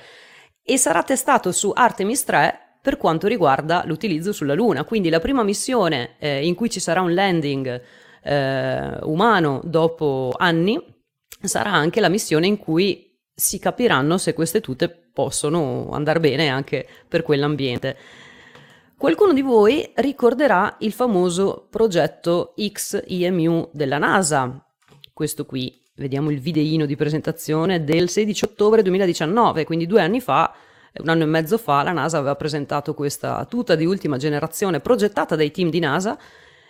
[0.62, 4.84] e sarà testato su Artemis 3 per quanto riguarda l'utilizzo sulla Luna.
[4.84, 7.80] Quindi la prima missione eh, in cui ci sarà un landing
[8.22, 10.78] eh, umano dopo anni
[11.40, 16.86] sarà anche la missione in cui si capiranno se queste tute possono andare bene anche
[17.08, 17.96] per quell'ambiente.
[18.98, 24.62] Qualcuno di voi ricorderà il famoso progetto XIMU della NASA.
[25.14, 30.54] Questo qui, vediamo il videino di presentazione del 16 ottobre 2019, quindi due anni fa,
[31.00, 35.36] un anno e mezzo fa, la NASA aveva presentato questa tuta di ultima generazione progettata
[35.36, 36.18] dai team di NASA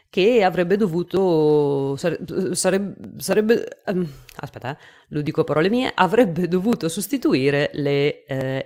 [0.08, 4.76] che avrebbe dovuto, sarebbe, sarebbe um, aspetta, eh,
[5.08, 8.64] lo dico a parole mie, avrebbe dovuto sostituire le eh,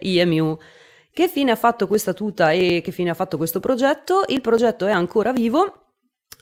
[1.10, 4.24] che fine ha fatto questa tuta e che fine ha fatto questo progetto?
[4.26, 5.86] Il progetto è ancora vivo,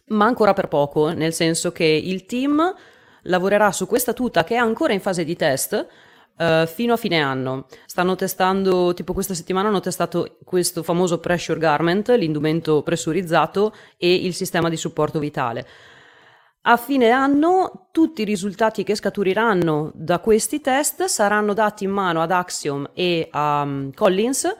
[0.09, 2.75] ma ancora per poco, nel senso che il team
[3.23, 5.87] lavorerà su questa tuta che è ancora in fase di test,
[6.39, 7.67] Uh, fino a fine anno.
[7.87, 14.35] Stanno testando, tipo questa settimana hanno testato questo famoso pressure garment, l'indumento pressurizzato e il
[14.35, 15.67] sistema di supporto vitale.
[16.69, 22.21] A fine anno tutti i risultati che scaturiranno da questi test saranno dati in mano
[22.21, 24.55] ad Axiom e a um, Collins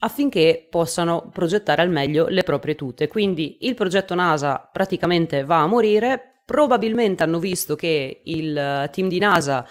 [0.00, 3.08] affinché possano progettare al meglio le proprie tute.
[3.08, 9.08] Quindi il progetto NASA praticamente va a morire, probabilmente hanno visto che il uh, team
[9.08, 9.66] di NASA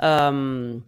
[0.00, 0.82] um,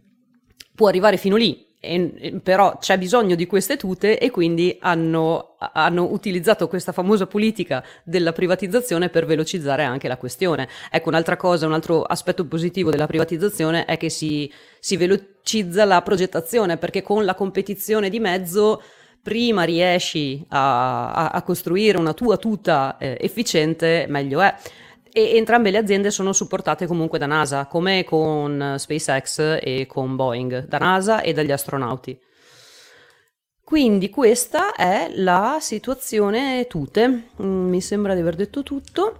[0.74, 6.10] può arrivare fino lì e, però c'è bisogno di queste tute e quindi hanno, hanno,
[6.10, 10.68] utilizzato questa famosa politica della privatizzazione per velocizzare anche la questione.
[10.90, 16.00] Ecco, un'altra cosa, un altro aspetto positivo della privatizzazione è che si, si velocizza la
[16.00, 18.82] progettazione perché con la competizione di mezzo
[19.22, 24.54] prima riesci a, a, a costruire una tua tuta eh, efficiente, meglio è
[25.16, 30.66] e entrambe le aziende sono supportate comunque da NASA, come con SpaceX e con Boeing,
[30.66, 32.18] da NASA e dagli astronauti.
[33.62, 37.28] Quindi questa è la situazione tute.
[37.40, 39.18] Mm, mi sembra di aver detto tutto.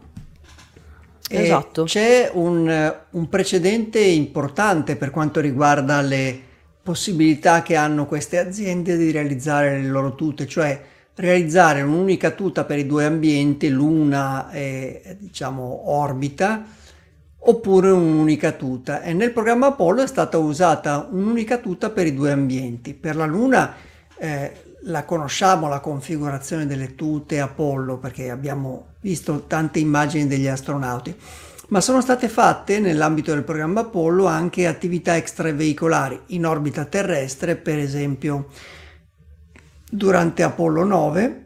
[1.31, 1.85] E esatto.
[1.85, 6.41] C'è un, un precedente importante per quanto riguarda le
[6.83, 12.79] possibilità che hanno queste aziende di realizzare le loro tute, cioè realizzare un'unica tuta per
[12.79, 16.65] i due ambienti, luna e diciamo orbita,
[17.39, 19.03] oppure un'unica tuta.
[19.03, 22.95] E nel programma Apollo è stata usata un'unica tuta per i due ambienti.
[22.95, 23.75] Per la luna
[24.17, 31.15] eh, la conosciamo la configurazione delle tute Apollo perché abbiamo visto tante immagini degli astronauti,
[31.69, 37.79] ma sono state fatte nell'ambito del programma Apollo anche attività extraveicolari in orbita terrestre, per
[37.79, 38.49] esempio
[39.95, 41.45] durante Apollo 9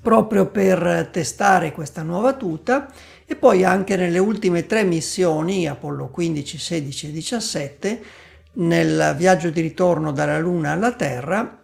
[0.00, 2.90] proprio per testare questa nuova tuta
[3.26, 8.02] e poi anche nelle ultime tre missioni, Apollo 15, 16 e 17,
[8.52, 11.58] nel viaggio di ritorno dalla Luna alla Terra,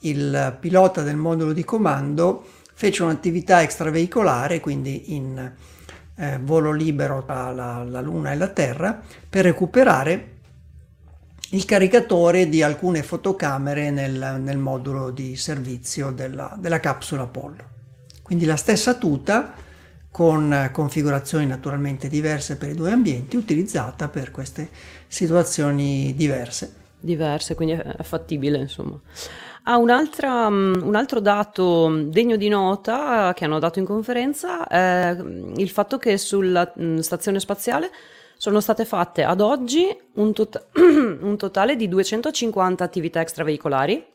[0.00, 5.52] il pilota del modulo di comando fece un'attività extraveicolare, quindi in
[6.14, 10.37] eh, volo libero tra la, la Luna e la Terra, per recuperare
[11.50, 17.76] il caricatore di alcune fotocamere nel, nel modulo di servizio della, della, capsula Apollo.
[18.22, 19.54] Quindi la stessa tuta
[20.10, 24.68] con configurazioni naturalmente diverse per i due ambienti, utilizzata per queste
[25.06, 26.74] situazioni diverse.
[27.00, 29.00] Diverse, quindi è fattibile insomma.
[29.62, 35.16] Ah, un altro dato degno di nota che hanno dato in conferenza è
[35.56, 37.90] il fatto che sulla stazione spaziale
[38.38, 44.06] sono state fatte ad oggi un, to- un totale di 250 attività extraveicolari,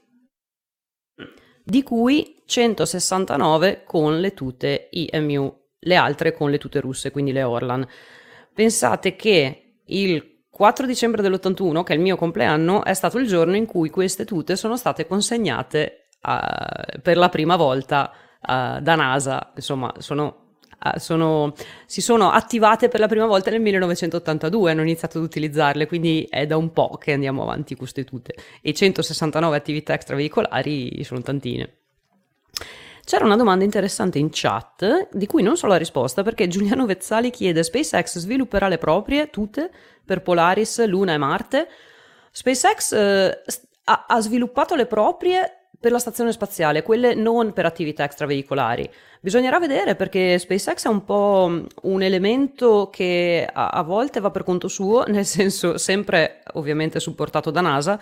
[1.61, 7.43] di cui 169 con le tute IMU, le altre con le tute russe, quindi le
[7.43, 7.85] Orlan.
[8.53, 13.57] Pensate che il 4 dicembre dell'81, che è il mio compleanno, è stato il giorno
[13.57, 18.09] in cui queste tute sono state consegnate uh, per la prima volta
[18.39, 19.51] uh, da NASA.
[19.55, 20.42] Insomma, sono
[20.97, 21.53] Sono,
[21.85, 26.45] si sono attivate per la prima volta nel 1982, hanno iniziato ad utilizzarle, quindi è
[26.45, 28.35] da un po' che andiamo avanti costituite.
[28.61, 31.77] E 169 attività extraveicolari sono tantine.
[33.05, 37.31] C'era una domanda interessante in chat, di cui non so la risposta, perché Giuliano Vezzali
[37.31, 39.69] chiede SpaceX svilupperà le proprie, tutte,
[40.05, 41.67] per Polaris, Luna e Marte?
[42.31, 43.41] SpaceX eh,
[43.85, 48.89] ha sviluppato le proprie per la stazione spaziale, quelle non per attività extraveicolari.
[49.19, 54.45] Bisognerà vedere perché SpaceX è un po' un elemento che a, a volte va per
[54.45, 57.99] conto suo, nel senso sempre ovviamente supportato da NASA,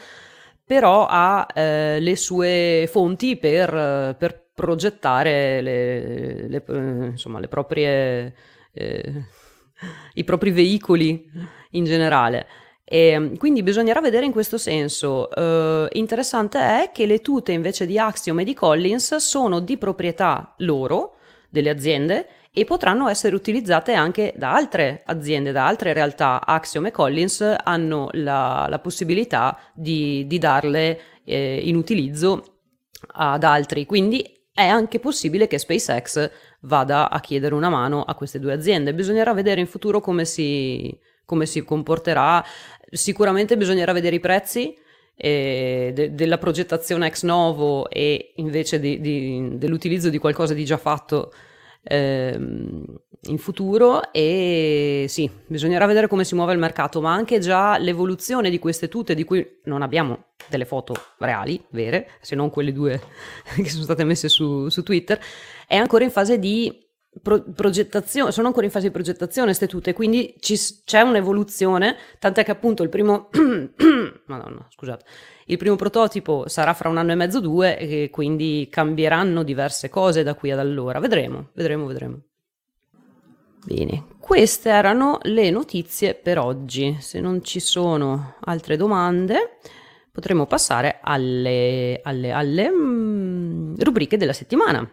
[0.63, 6.63] però ha eh, le sue fonti per, per progettare le, le,
[7.09, 8.35] insomma, le proprie,
[8.73, 9.23] eh,
[10.13, 11.27] i propri veicoli
[11.71, 12.45] in generale.
[12.93, 15.29] E ehm, quindi bisognerà vedere in questo senso.
[15.33, 20.53] Uh, interessante è che le tute invece di Axiom e di Collins sono di proprietà
[20.57, 21.15] loro,
[21.49, 26.45] delle aziende, e potranno essere utilizzate anche da altre aziende, da altre realtà.
[26.45, 32.57] Axiom e Collins hanno la, la possibilità di, di darle eh, in utilizzo
[33.13, 33.85] ad altri.
[33.85, 34.21] Quindi
[34.51, 36.29] è anche possibile che SpaceX
[36.63, 38.93] vada a chiedere una mano a queste due aziende.
[38.93, 42.43] Bisognerà vedere in futuro come si, come si comporterà.
[42.91, 44.75] Sicuramente bisognerà vedere i prezzi
[45.15, 50.77] eh, de- della progettazione ex novo e invece di, di, dell'utilizzo di qualcosa di già
[50.77, 51.31] fatto
[51.83, 52.83] ehm,
[53.29, 54.11] in futuro.
[54.11, 58.87] E sì, bisognerà vedere come si muove il mercato, ma anche già l'evoluzione di queste
[58.87, 62.99] tute di cui non abbiamo delle foto reali, vere, se non quelle due
[63.55, 65.19] che sono state messe su, su Twitter,
[65.67, 66.89] è ancora in fase di
[67.21, 72.43] pro- progettazione, sono ancora in fase di progettazione queste tute, quindi ci, c'è un'evoluzione, tant'è
[72.43, 73.29] che appunto il primo,
[74.27, 75.05] madonna, scusate,
[75.47, 80.23] il primo prototipo sarà fra un anno e mezzo, due, e quindi cambieranno diverse cose
[80.23, 80.99] da qui ad allora.
[80.99, 82.21] Vedremo, vedremo, vedremo.
[83.63, 86.97] Bene, queste erano le notizie per oggi.
[86.99, 89.57] Se non ci sono altre domande,
[90.11, 94.89] potremo passare alle, alle, alle mm, rubriche della settimana,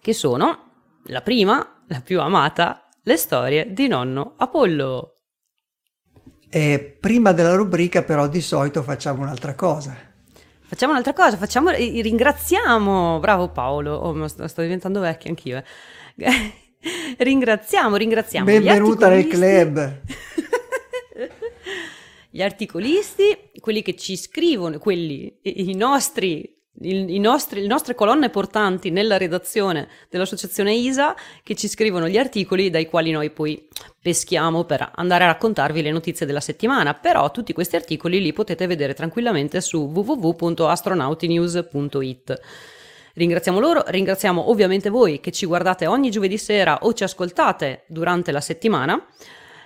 [0.00, 0.67] che sono
[1.04, 5.14] la prima, la più amata, le storie di nonno Apollo.
[6.50, 9.96] E prima della rubrica però di solito facciamo un'altra cosa.
[10.60, 15.62] Facciamo un'altra cosa, facciamo, ringraziamo, bravo Paolo, oh, sto, sto diventando vecchia anch'io.
[16.16, 16.52] Eh.
[17.16, 18.44] ringraziamo, ringraziamo.
[18.44, 20.00] Benvenuta nel club.
[22.30, 28.30] gli articolisti, quelli che ci scrivono, quelli, i nostri il, i nostri, le nostre colonne
[28.30, 33.68] portanti nella redazione dell'associazione ISA che ci scrivono gli articoli dai quali noi poi
[34.00, 38.66] peschiamo per andare a raccontarvi le notizie della settimana, però tutti questi articoli li potete
[38.66, 42.40] vedere tranquillamente su www.astronautinews.it.
[43.14, 48.30] Ringraziamo loro, ringraziamo ovviamente voi che ci guardate ogni giovedì sera o ci ascoltate durante
[48.30, 49.04] la settimana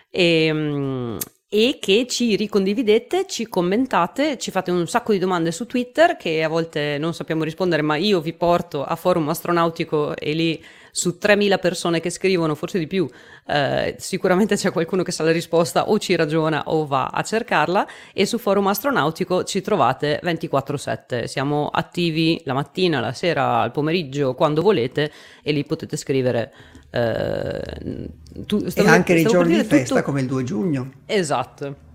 [0.08, 1.18] e, ehm,
[1.55, 6.42] e che ci ricondividete, ci commentate, ci fate un sacco di domande su Twitter che
[6.42, 11.18] a volte non sappiamo rispondere, ma io vi porto a Forum Astronautico e lì su
[11.20, 13.07] 3.000 persone che scrivono, forse di più,
[13.46, 17.86] eh, sicuramente c'è qualcuno che sa la risposta o ci ragiona o va a cercarla
[18.14, 21.26] e su Forum Astronautico ci trovate 24/7.
[21.26, 26.53] Siamo attivi la mattina, la sera, al pomeriggio, quando volete e lì potete scrivere.
[26.95, 28.09] Eh,
[28.47, 30.03] tu, e anche nei giorni di festa tutto...
[30.03, 30.93] come il 2 giugno.
[31.07, 31.90] Esatto.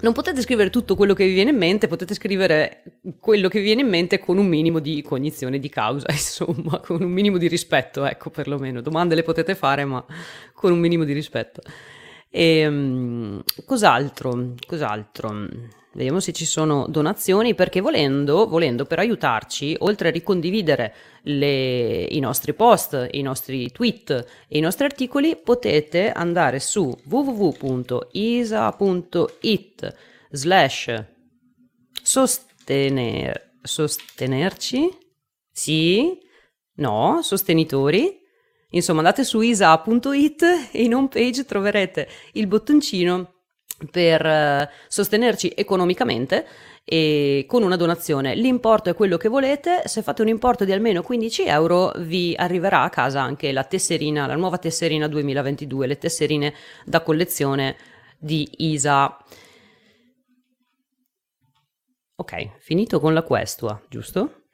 [0.00, 2.84] Non potete scrivere tutto quello che vi viene in mente, potete scrivere
[3.18, 7.02] quello che vi viene in mente con un minimo di cognizione di causa, insomma, con
[7.02, 8.80] un minimo di rispetto, ecco, perlomeno.
[8.80, 10.04] Domande le potete fare, ma
[10.52, 11.62] con un minimo di rispetto.
[12.30, 14.54] E, um, cos'altro?
[14.66, 15.46] Cos'altro?
[15.92, 22.20] Vediamo se ci sono donazioni, perché volendo, volendo per aiutarci, oltre a ricondividere le, i
[22.20, 24.10] nostri post, i nostri tweet
[24.46, 27.86] e i nostri articoli, potete andare su www.isa.it
[30.30, 31.04] slash
[32.00, 34.96] sostener, sostenerci,
[35.50, 36.16] sì,
[36.74, 38.17] no, sostenitori,
[38.70, 40.42] Insomma, andate su isa.it
[40.72, 43.34] e in home page troverete il bottoncino
[43.90, 46.46] per uh, sostenerci economicamente
[46.84, 48.34] e con una donazione.
[48.34, 52.82] L'importo è quello che volete, se fate un importo di almeno 15 euro vi arriverà
[52.82, 56.54] a casa anche la tesserina, la nuova tesserina 2022, le tesserine
[56.84, 57.76] da collezione
[58.18, 59.16] di ISA.
[62.16, 64.44] Ok, finito con la questua, giusto?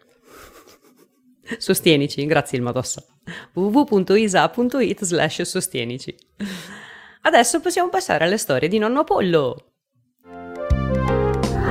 [1.58, 3.13] Sostienici, grazie il Madossa.
[3.52, 6.14] www.isa.it slash sostienici.
[7.22, 9.64] Adesso possiamo passare alle storie di nonno Apollo.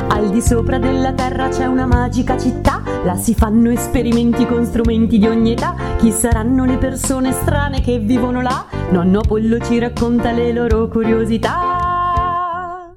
[0.09, 5.17] Al di sopra della terra c'è una magica città, là si fanno esperimenti con strumenti
[5.17, 5.75] di ogni età.
[5.99, 8.67] Chi saranno le persone strane che vivono là?
[8.91, 12.93] Nonno Apollo ci racconta le loro curiosità.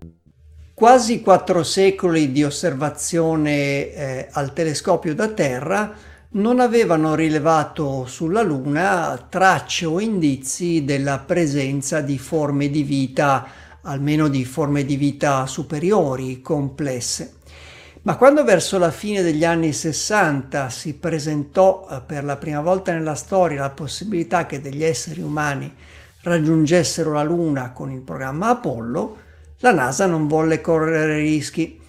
[0.74, 5.94] Quasi quattro secoli di osservazione eh, al telescopio da terra
[6.36, 13.46] non avevano rilevato sulla Luna tracce o indizi della presenza di forme di vita,
[13.82, 17.36] almeno di forme di vita superiori, complesse.
[18.02, 22.92] Ma quando verso la fine degli anni 60 si presentò eh, per la prima volta
[22.92, 25.74] nella storia la possibilità che degli esseri umani
[26.20, 29.16] raggiungessero la Luna con il programma Apollo,
[29.60, 31.80] la NASA non volle correre rischi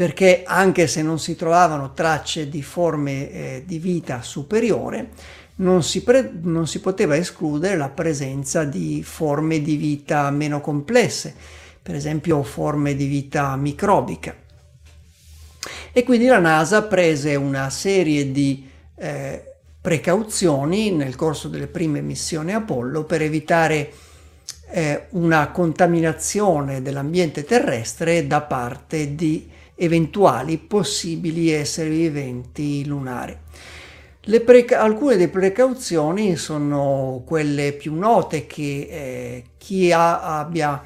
[0.00, 5.10] perché anche se non si trovavano tracce di forme eh, di vita superiore,
[5.56, 11.34] non si, pre- non si poteva escludere la presenza di forme di vita meno complesse,
[11.82, 14.34] per esempio forme di vita microbica.
[15.92, 22.54] E quindi la NASA prese una serie di eh, precauzioni nel corso delle prime missioni
[22.54, 23.92] Apollo per evitare
[24.70, 33.34] eh, una contaminazione dell'ambiente terrestre da parte di eventuali possibili esseri viventi lunari.
[34.44, 40.82] Preca- alcune delle precauzioni sono quelle più note che eh, chi ha, abbia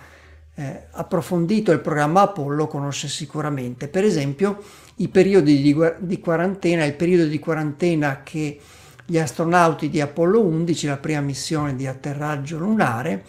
[0.54, 3.88] eh, approfondito il programma Apollo conosce sicuramente.
[3.88, 4.62] Per esempio,
[4.96, 8.60] i periodi di, di quarantena, il periodo di quarantena che
[9.04, 13.24] gli astronauti di Apollo 11, la prima missione di atterraggio lunare,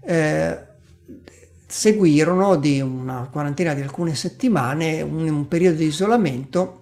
[0.00, 0.65] eh,
[1.66, 6.80] seguirono di una quarantina di alcune settimane un, un periodo di isolamento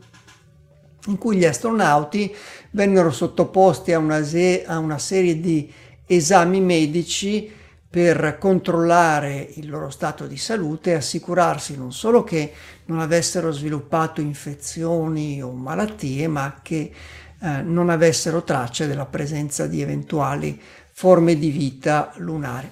[1.07, 2.35] in cui gli astronauti
[2.71, 5.73] vennero sottoposti a una, se- a una serie di
[6.07, 7.51] esami medici
[7.89, 12.53] per controllare il loro stato di salute e assicurarsi non solo che
[12.87, 16.91] non avessero sviluppato infezioni o malattie, ma che
[17.39, 20.61] eh, non avessero tracce della presenza di eventuali
[20.91, 22.69] forme di vita lunari.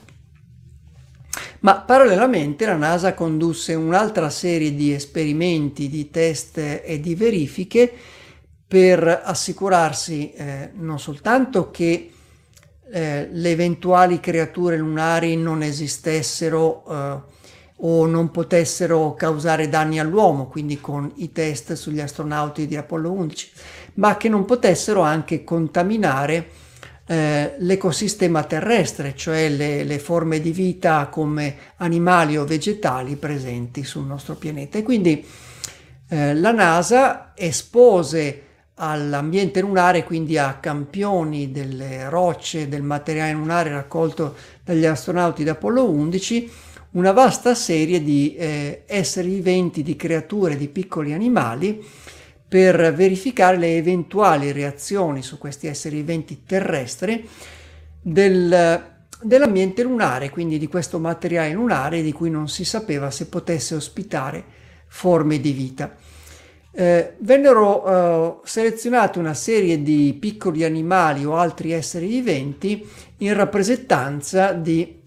[1.61, 7.93] Ma parallelamente la NASA condusse un'altra serie di esperimenti, di test e di verifiche
[8.67, 12.11] per assicurarsi eh, non soltanto che
[12.91, 17.21] eh, le eventuali creature lunari non esistessero eh,
[17.85, 23.51] o non potessero causare danni all'uomo, quindi con i test sugli astronauti di Apollo 11,
[23.95, 26.49] ma che non potessero anche contaminare
[27.13, 34.07] eh, l'ecosistema terrestre, cioè le, le, forme di vita come animali o vegetali presenti sul
[34.07, 34.79] nostro pianeta.
[34.79, 35.23] E quindi
[36.09, 38.43] eh, la NASA espose
[38.77, 44.35] all'ambiente lunare, quindi a campioni delle rocce, del materiale lunare raccolto
[44.65, 46.51] dagli astronauti d'Apollo 11,
[46.93, 51.87] una vasta serie di eh, esseri viventi, di creature, di piccoli animali,
[52.53, 57.27] per verificare le eventuali reazioni su questi esseri viventi terrestri
[57.99, 58.93] del,
[59.23, 64.45] dell'ambiente lunare, quindi di questo materiale lunare di cui non si sapeva se potesse ospitare
[64.87, 65.97] forme di vita.
[66.73, 72.87] Eh, vennero eh, selezionate una serie di piccoli animali o altri esseri viventi
[73.17, 75.01] in rappresentanza di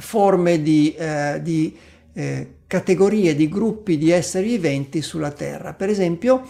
[0.00, 1.78] forme di, eh, di
[2.12, 5.72] eh, categorie, di gruppi di esseri viventi sulla Terra.
[5.72, 6.44] Per esempio,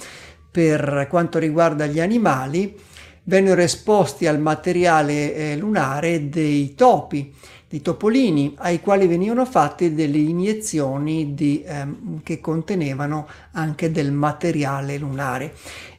[0.51, 2.77] per quanto riguarda gli animali,
[3.25, 7.33] vennero esposti al materiale eh, lunare dei topi,
[7.69, 14.99] dei topolini, ai quali venivano fatte delle iniezioni di, ehm, che contenevano anche del materiale
[14.99, 15.55] lunare.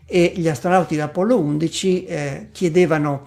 [0.06, 3.26] E gli astronauti d'Apollo 11 eh, chiedevano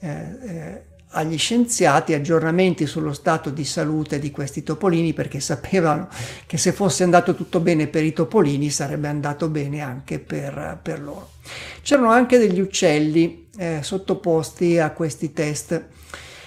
[0.00, 0.82] eh, eh,
[1.14, 6.08] agli scienziati aggiornamenti sullo stato di salute di questi topolini perché sapevano
[6.46, 11.00] che se fosse andato tutto bene per i topolini sarebbe andato bene anche per, per
[11.00, 11.30] loro.
[11.82, 15.82] C'erano anche degli uccelli eh, sottoposti a questi test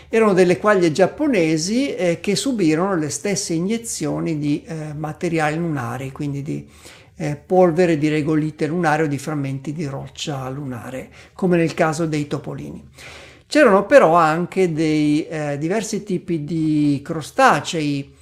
[0.09, 6.41] erano delle quaglie giapponesi eh, che subirono le stesse iniezioni di eh, materiali lunari, quindi
[6.41, 6.65] di
[7.18, 12.28] eh, polvere di regolite lunare o di frammenti di roccia lunare, come nel caso dei
[12.28, 12.88] topolini.
[13.48, 18.16] C'erano però anche dei eh, diversi tipi di crostacei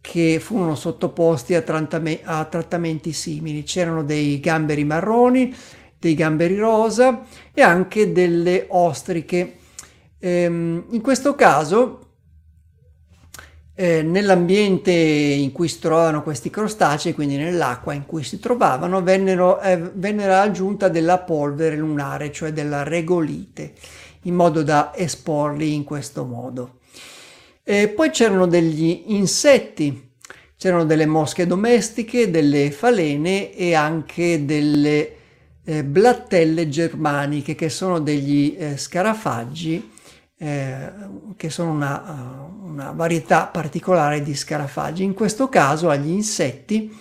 [0.00, 3.62] che furono sottoposti a, trattame- a trattamenti simili.
[3.62, 5.54] C'erano dei gamberi marroni,
[5.98, 9.58] dei gamberi rosa e anche delle ostriche
[10.18, 12.00] Ehm, in questo caso,
[13.74, 19.60] eh, nell'ambiente in cui si trovavano questi crostacei, quindi nell'acqua in cui si trovavano, vennero,
[19.60, 23.74] eh, vennero aggiunta della polvere lunare, cioè della regolite,
[24.26, 26.78] in modo da esporli in questo modo.
[27.62, 30.12] E poi c'erano degli insetti,
[30.56, 35.16] c'erano delle mosche domestiche, delle falene e anche delle
[35.64, 39.94] eh, blattelle germaniche, che sono degli eh, scarafaggi
[40.38, 40.92] eh,
[41.36, 45.02] che sono una, una, varietà particolare di scarafaggi.
[45.02, 46.94] In questo caso agli insetti,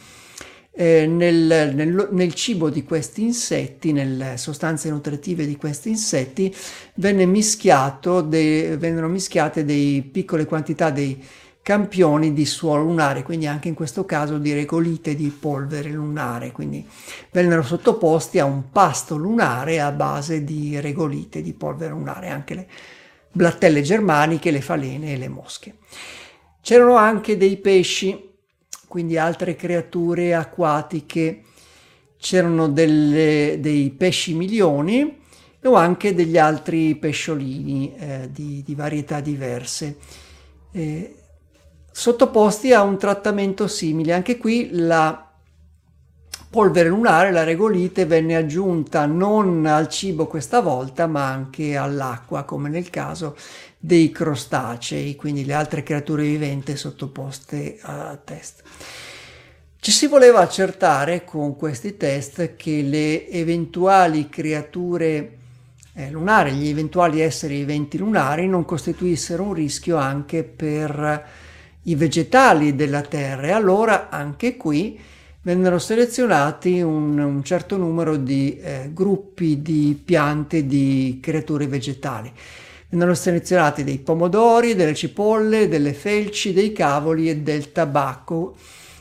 [0.77, 6.53] eh, nel, nel, nel, cibo di questi insetti, nelle sostanze nutritive di questi insetti,
[6.93, 11.17] de, vennero mischiate dei piccole quantità di
[11.61, 16.85] campioni di suolo lunare, quindi anche in questo caso di regolite di polvere lunare, quindi
[17.31, 22.67] vennero sottoposti a un pasto lunare a base di regolite di polvere lunare, anche le
[23.31, 25.77] blattelle germaniche, le falene e le mosche.
[26.61, 28.34] C'erano anche dei pesci,
[28.87, 31.41] quindi altre creature acquatiche,
[32.17, 35.23] c'erano delle, dei pesci milioni
[35.63, 39.97] o anche degli altri pesciolini eh, di, di, varietà diverse,
[40.71, 41.15] eh,
[41.91, 44.13] sottoposti a un trattamento simile.
[44.13, 45.25] Anche qui la
[46.49, 52.69] polvere lunare, la regolite, venne aggiunta non al cibo questa volta, ma anche all'acqua, come
[52.69, 53.35] nel caso
[53.85, 58.63] dei crostacei, quindi le altre creature viventi sottoposte a test.
[59.79, 65.37] Ci si voleva accertare con questi test che le eventuali creature
[65.93, 71.27] eh, lunari, gli eventuali esseri viventi lunari non costituissero un rischio anche per
[71.83, 74.99] i vegetali della Terra e allora anche qui
[75.43, 82.33] vennero selezionati un, un certo numero di eh, gruppi di piante di creature vegetali.
[82.95, 88.55] Vennero selezionati dei pomodori, delle cipolle, delle felci, dei cavoli e del tabacco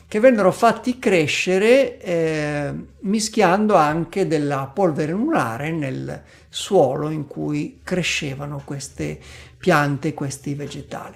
[0.05, 8.61] che vennero fatti crescere eh, mischiando anche della polvere lunare nel suolo in cui crescevano
[8.65, 9.17] queste
[9.57, 11.15] piante, questi vegetali.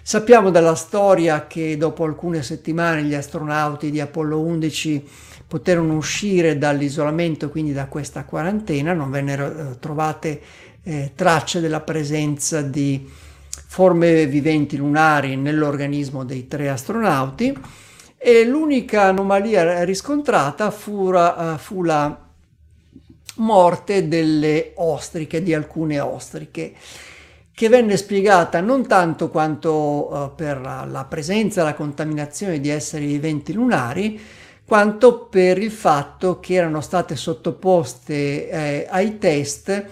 [0.00, 5.08] Sappiamo dalla storia che dopo alcune settimane gli astronauti di Apollo 11
[5.46, 10.40] poterono uscire dall'isolamento, quindi da questa quarantena, non vennero eh, trovate
[10.84, 13.10] eh, tracce della presenza di
[13.66, 17.58] forme viventi lunari nell'organismo dei tre astronauti.
[18.16, 22.22] E l'unica anomalia riscontrata fu, uh, fu la
[23.36, 26.72] morte delle ostriche, di alcune ostriche,
[27.52, 33.52] che venne spiegata non tanto quanto uh, per la presenza la contaminazione di esseri viventi
[33.52, 34.18] lunari,
[34.64, 39.86] quanto per il fatto che erano state sottoposte eh, ai test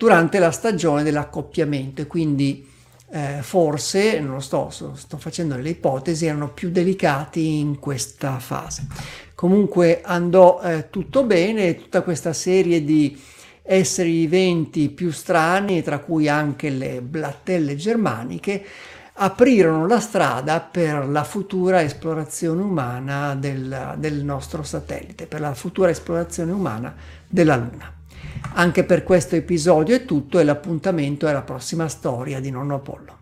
[0.00, 2.66] durante la stagione dell'accoppiamento e quindi
[3.10, 8.86] eh, forse, non lo sto, sto facendo delle ipotesi, erano più delicati in questa fase.
[9.34, 13.20] Comunque andò eh, tutto bene, tutta questa serie di
[13.62, 18.64] esseri viventi più strani, tra cui anche le blattelle germaniche,
[19.12, 25.90] aprirono la strada per la futura esplorazione umana del, del nostro satellite, per la futura
[25.90, 26.94] esplorazione umana
[27.28, 27.99] della Luna.
[28.54, 33.18] Anche per questo episodio è tutto e l'appuntamento è la prossima storia di Nonno Apollo.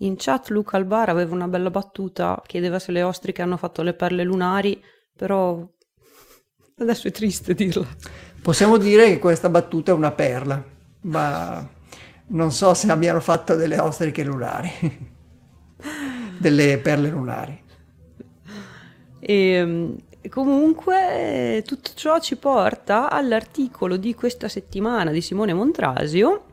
[0.00, 3.94] In chat Luca Albar aveva una bella battuta, chiedeva se le ostriche hanno fatto le
[3.94, 4.80] perle lunari,
[5.16, 5.68] però
[6.76, 7.86] adesso è triste dirla.
[8.40, 10.62] Possiamo dire che questa battuta è una perla,
[11.02, 11.68] ma
[12.28, 14.70] non so se abbiano fatto delle ostriche lunari,
[16.38, 17.62] delle perle lunari.
[19.18, 19.96] E, ehm,
[20.28, 26.44] comunque tutto ciò ci porta all'articolo di questa settimana di Simone Montrasio,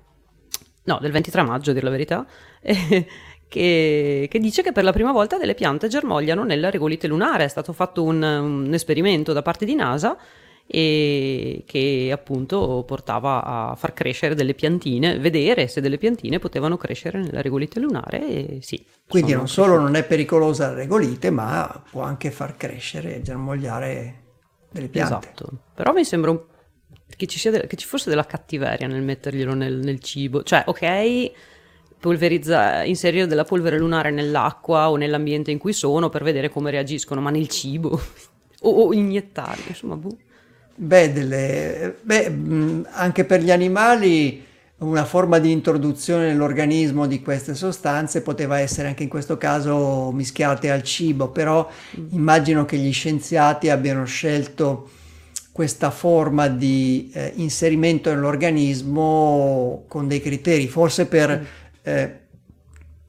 [0.84, 2.26] no, del 23 maggio a dire la verità,
[2.62, 3.08] eh,
[3.48, 7.46] che, che, dice che per la prima volta delle piante germogliano nella regolite lunare.
[7.46, 10.18] È stato fatto un, un esperimento da parte di NASA
[10.68, 17.20] e che appunto portava a far crescere delle piantine, vedere se delle piantine potevano crescere
[17.20, 18.84] nella regolite lunare e sì.
[19.08, 19.92] Quindi non solo cresciute.
[19.92, 24.24] non è pericolosa la regolite, ma può anche far crescere e germogliare
[24.72, 25.14] delle piante.
[25.14, 26.42] Esatto, però mi sembra un...
[27.16, 27.68] che, ci de...
[27.68, 31.32] che, ci fosse della cattiveria nel metterglielo nel, nel cibo, cioè ok
[31.98, 37.20] polverizza, inserire della polvere lunare nell'acqua o nell'ambiente in cui sono per vedere come reagiscono,
[37.20, 38.00] ma nel cibo
[38.62, 40.16] o, o iniettarli, insomma, boh.
[40.78, 44.44] Beh, delle, beh, anche per gli animali
[44.78, 50.70] una forma di introduzione nell'organismo di queste sostanze poteva essere anche in questo caso mischiate
[50.70, 52.08] al cibo, però mm.
[52.10, 54.90] immagino che gli scienziati abbiano scelto
[55.54, 61.44] questa forma di eh, inserimento nell'organismo con dei criteri, forse per mm.
[61.84, 62.20] eh,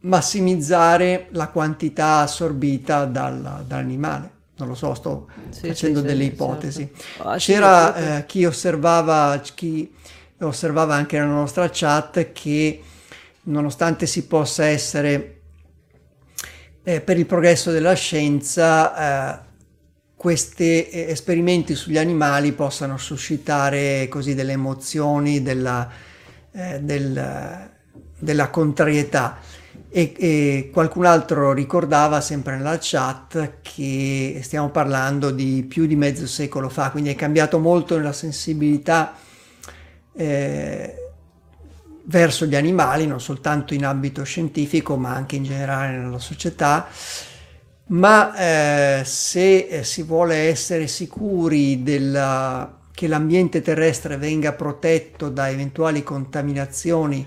[0.02, 6.30] massimizzare la quantità assorbita dal, dall'animale non lo so, sto sì, facendo sì, delle sì,
[6.30, 6.90] ipotesi.
[6.94, 7.28] Certo.
[7.28, 9.92] Ah, C'era eh, chi osservava, chi
[10.40, 12.82] osservava anche nella nostra chat che
[13.44, 15.40] nonostante si possa essere
[16.82, 19.44] eh, per il progresso della scienza, eh,
[20.14, 25.90] questi eh, esperimenti sugli animali possano suscitare così delle emozioni, della,
[26.52, 27.70] eh, del,
[28.18, 29.38] della contrarietà.
[29.88, 36.26] E, e, qualcun altro ricordava sempre nella chat che stiamo parlando di più di mezzo
[36.26, 39.14] secolo fa, quindi è cambiato molto nella sensibilità
[40.12, 40.94] eh,
[42.04, 46.88] verso gli animali, non soltanto in ambito scientifico, ma anche in generale nella società.
[47.88, 55.50] Ma eh, se eh, si vuole essere sicuri della, che l'ambiente terrestre venga protetto da
[55.50, 57.26] eventuali contaminazioni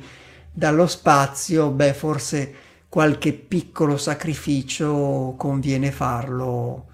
[0.60, 2.54] dallo spazio, beh, forse
[2.90, 6.88] qualche piccolo sacrificio conviene farlo,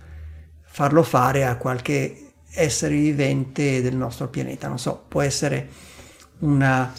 [0.61, 4.68] farlo fare a qualche essere vivente del nostro pianeta.
[4.68, 5.68] Non so, può essere
[6.39, 6.93] una,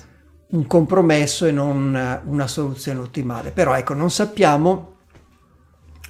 [0.49, 3.53] un compromesso e non una, soluzione ottimale.
[3.53, 4.95] Però ecco, non sappiamo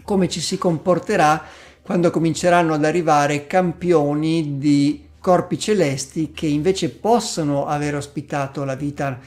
[0.04, 1.44] come ci si comporterà
[1.82, 9.18] quando cominceranno ad arrivare campioni di corpi celesti che invece possono aver ospitato la vita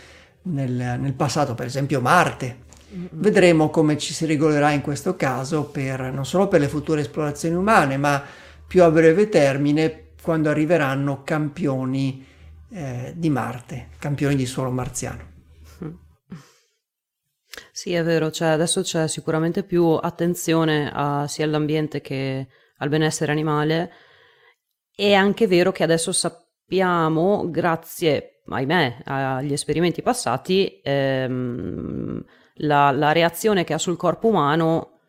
[0.49, 2.67] nel, nel passato, per esempio Marte.
[2.91, 7.55] Vedremo come ci si regolerà in questo caso per, non solo per le future esplorazioni
[7.55, 8.23] umane, ma
[8.65, 12.25] più a breve termine quando arriveranno campioni
[12.71, 15.27] eh, di Marte, campioni di suolo marziano.
[17.71, 22.47] Sì, è vero, cioè adesso c'è sicuramente più attenzione a, sia all'ambiente che
[22.77, 23.91] al benessere animale.
[24.93, 32.23] È anche vero che adesso sappiamo, grazie, ahimè, agli esperimenti passati, ehm,
[32.61, 34.99] la, la reazione che ha sul corpo umano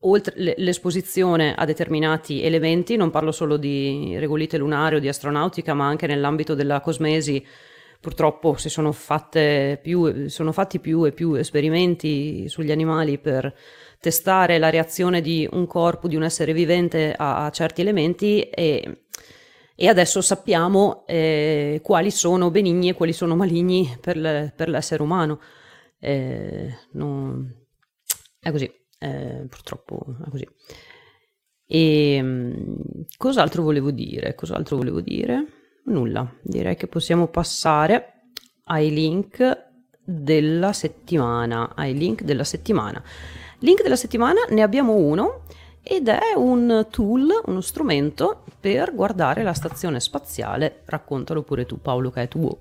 [0.00, 5.86] oltre l'esposizione a determinati elementi, non parlo solo di regolite lunari o di astronautica, ma
[5.86, 7.44] anche nell'ambito della cosmesi,
[8.00, 8.94] purtroppo si sono,
[9.82, 13.52] più, sono fatti più e più esperimenti sugli animali per
[13.98, 19.06] testare la reazione di un corpo, di un essere vivente a, a certi elementi e,
[19.78, 25.02] e adesso sappiamo eh, quali sono benigni e quali sono maligni per, le, per l'essere
[25.02, 25.38] umano.
[26.00, 27.64] Eh, non...
[28.40, 30.48] È così, eh, purtroppo è così.
[31.66, 32.76] E ehm,
[33.18, 34.34] cos'altro volevo dire?
[34.34, 35.44] Cos'altro volevo dire?
[35.84, 38.30] Nulla, direi che possiamo passare
[38.64, 39.64] ai link
[40.02, 41.74] della settimana.
[41.74, 43.02] Ai link della settimana.
[43.58, 45.44] Link della settimana ne abbiamo uno
[45.88, 50.80] ed è un tool, uno strumento per guardare la stazione spaziale.
[50.84, 52.58] Raccontalo pure tu Paolo che è tuo.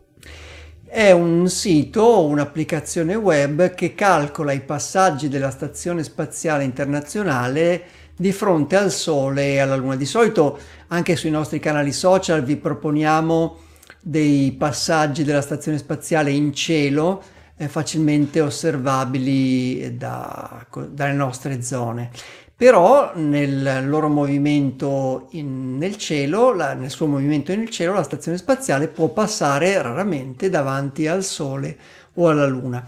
[0.85, 7.83] È un sito, un'applicazione web che calcola i passaggi della Stazione Spaziale Internazionale
[8.15, 9.95] di fronte al Sole e alla Luna.
[9.95, 10.59] Di solito
[10.89, 13.57] anche sui nostri canali social vi proponiamo
[14.01, 17.23] dei passaggi della Stazione Spaziale in cielo
[17.57, 22.11] eh, facilmente osservabili da, dalle nostre zone
[22.57, 28.37] però nel loro movimento in, nel cielo, la, nel suo movimento nel cielo, la stazione
[28.37, 31.77] spaziale può passare raramente davanti al Sole
[32.13, 32.87] o alla Luna.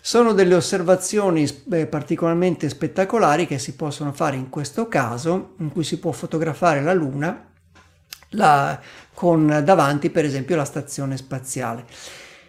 [0.00, 5.84] Sono delle osservazioni eh, particolarmente spettacolari che si possono fare in questo caso, in cui
[5.84, 7.46] si può fotografare la Luna
[8.30, 8.78] la,
[9.14, 11.84] con davanti per esempio la stazione spaziale.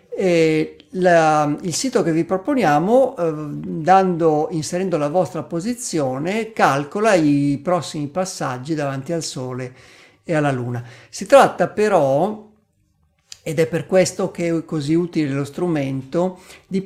[0.09, 7.59] E la, il sito che vi proponiamo, eh, dando, inserendo la vostra posizione, calcola i
[7.63, 9.73] prossimi passaggi davanti al Sole
[10.23, 10.83] e alla Luna.
[11.09, 12.47] Si tratta però,
[13.43, 16.83] ed è per questo che è così utile lo strumento, di,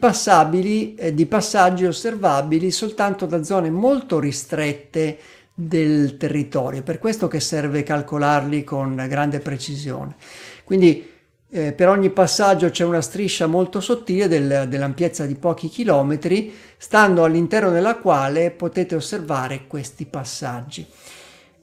[0.95, 5.17] eh, di passaggi osservabili soltanto da zone molto ristrette
[5.53, 10.15] del territorio, per questo che serve calcolarli con grande precisione.
[10.63, 11.11] Quindi
[11.55, 17.23] eh, per ogni passaggio c'è una striscia molto sottile del, dell'ampiezza di pochi chilometri, stando
[17.23, 20.83] all'interno della quale potete osservare questi passaggi.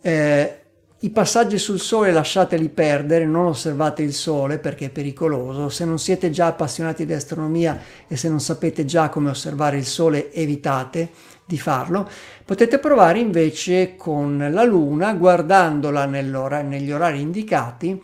[0.00, 0.60] Eh,
[1.00, 5.68] I passaggi sul Sole lasciateli perdere, non osservate il Sole perché è pericoloso.
[5.70, 9.86] Se non siete già appassionati di astronomia e se non sapete già come osservare il
[9.86, 11.10] Sole, evitate
[11.44, 12.08] di farlo.
[12.44, 18.00] Potete provare invece con la Luna, guardandola negli orari indicati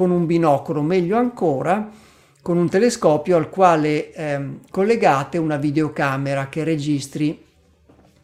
[0.00, 1.90] con un binocolo, meglio ancora
[2.40, 4.40] con un telescopio al quale eh,
[4.70, 7.44] collegate una videocamera che registri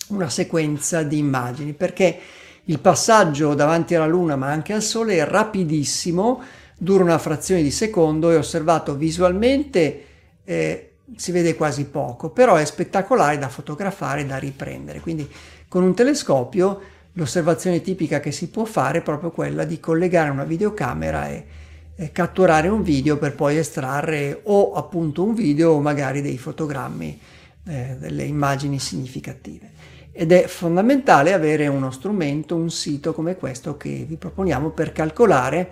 [0.07, 2.19] una sequenza di immagini, perché
[2.65, 6.41] il passaggio davanti alla Luna ma anche al Sole è rapidissimo,
[6.79, 10.05] dura una frazione di secondo, è osservato visualmente,
[10.45, 15.01] eh, si vede quasi poco, però è spettacolare da fotografare e da riprendere.
[15.01, 15.31] Quindi
[15.69, 16.81] con un telescopio
[17.13, 21.45] l'osservazione tipica che si può fare è proprio quella di collegare una videocamera e, e
[22.13, 27.21] catturare un video per poi estrarre o appunto un video o magari dei fotogrammi,
[27.67, 29.71] eh, delle immagini significative.
[30.13, 35.71] Ed è fondamentale avere uno strumento, un sito come questo che vi proponiamo per calcolare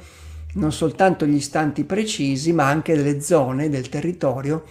[0.54, 4.64] non soltanto gli istanti precisi, ma anche delle zone del territorio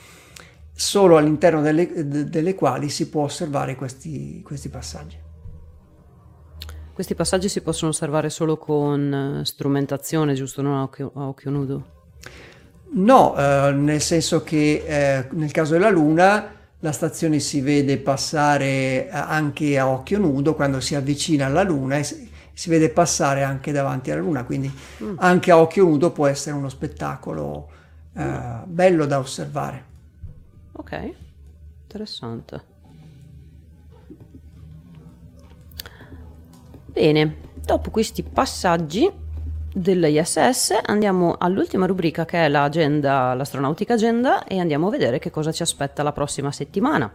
[0.75, 5.22] solo all'interno delle, delle quali si può osservare questi, questi passaggi.
[6.93, 10.61] Questi passaggi si possono osservare solo con eh, strumentazione, giusto?
[10.61, 11.85] Non a occhio, a occhio nudo?
[12.91, 19.07] No, eh, nel senso che eh, nel caso della Luna la stazione si vede passare
[19.07, 23.71] eh, anche a occhio nudo quando si avvicina alla Luna e si vede passare anche
[23.71, 24.71] davanti alla Luna, quindi
[25.03, 25.15] mm.
[25.17, 27.69] anche a occhio nudo può essere uno spettacolo
[28.15, 29.85] eh, bello da osservare.
[30.73, 31.13] Ok,
[31.81, 32.72] interessante.
[36.93, 39.11] Bene, dopo questi passaggi
[39.73, 45.51] dell'ISS andiamo all'ultima rubrica che è l'agenda, l'astronautica agenda e andiamo a vedere che cosa
[45.51, 47.11] ci aspetta la prossima settimana.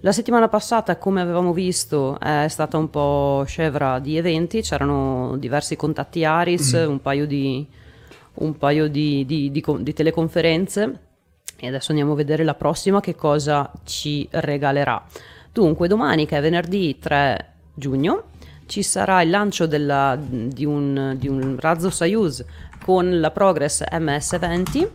[0.00, 5.76] La settimana passata, come avevamo visto, è stata un po' scevra di eventi, c'erano diversi
[5.76, 6.90] contatti Aris, mm.
[6.90, 7.64] un paio di,
[8.34, 10.98] un paio di, di, di teleconferenze
[11.58, 15.00] E adesso andiamo a vedere la prossima che cosa ci regalerà.
[15.52, 18.29] Dunque, domani che è venerdì 3 giugno
[18.70, 22.44] ci sarà il lancio della, di, un, di, un, razzo Soyuz
[22.84, 24.88] con la Progress MS-20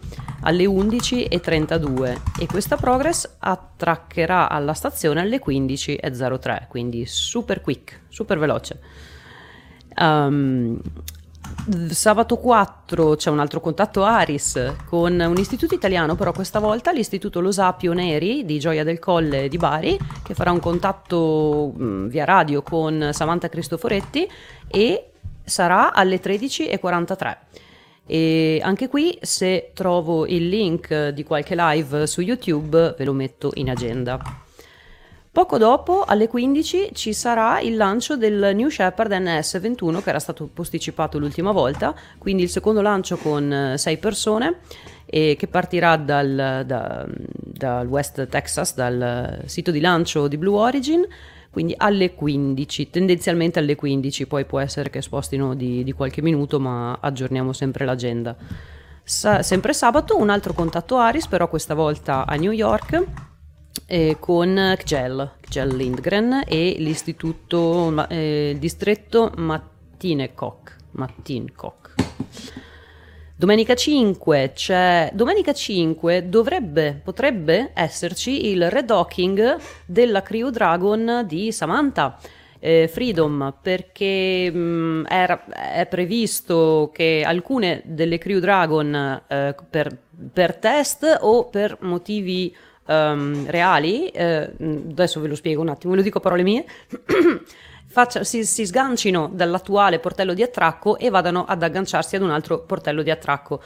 [0.43, 8.79] alle 11.32 e questa Progress attraccherà alla stazione alle 15.03, quindi super quick, super veloce.
[9.97, 10.79] Um,
[11.89, 17.39] Sabato 4 c'è un altro contatto Aris con un istituto italiano, però questa volta l'istituto
[17.39, 22.61] Losà Pioneri di Gioia del Colle di Bari, che farà un contatto mh, via radio
[22.61, 24.29] con Samantha Cristoforetti
[24.67, 25.09] e
[25.43, 27.37] sarà alle 13.43.
[28.05, 33.51] E anche qui, se trovo il link di qualche live su YouTube, ve lo metto
[33.55, 34.44] in agenda.
[35.35, 40.47] Poco dopo, alle 15, ci sarà il lancio del New Shepard NS21 che era stato
[40.47, 44.59] posticipato l'ultima volta, quindi il secondo lancio con 6 eh, persone
[45.05, 47.05] che partirà dal, da,
[47.35, 51.05] dal West Texas, dal sito di lancio di Blue Origin,
[51.49, 56.61] quindi alle 15, tendenzialmente alle 15, poi può essere che spostino di, di qualche minuto,
[56.61, 58.37] ma aggiorniamo sempre l'agenda.
[59.03, 63.33] Sa- sempre sabato un altro contatto Aris, però questa volta a New York
[63.85, 70.75] eh, con Kjell, Kjell Lindgren e l'istituto, eh, il distretto Mattinekok.
[70.91, 71.93] Mattinekok.
[73.37, 75.11] Domenica 5 c'è.
[75.13, 82.17] Domenica 5 dovrebbe, potrebbe esserci il redocking della Crew Dragon di Samantha.
[82.57, 89.95] Eh, Freedom perché mh, mm, era, è previsto che alcune delle Crew Dragon eh, per,
[90.31, 92.55] per, test o per motivi
[92.85, 96.65] um, reali, eh, adesso ve lo spiego un attimo, ve lo dico a parole mie,
[97.87, 102.59] faccia, si, si, sgancino dall'attuale portello di attracco e vadano ad agganciarsi ad un altro
[102.59, 103.61] portello di attracco.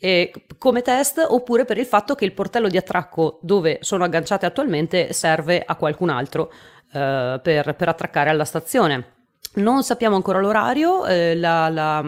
[0.00, 4.46] E come test oppure per il fatto che il portello di attracco dove sono agganciate
[4.46, 6.52] attualmente serve a qualcun altro
[6.92, 9.16] eh, per, per, attraccare alla stazione.
[9.54, 12.04] Non sappiamo ancora l'orario, eh, la, la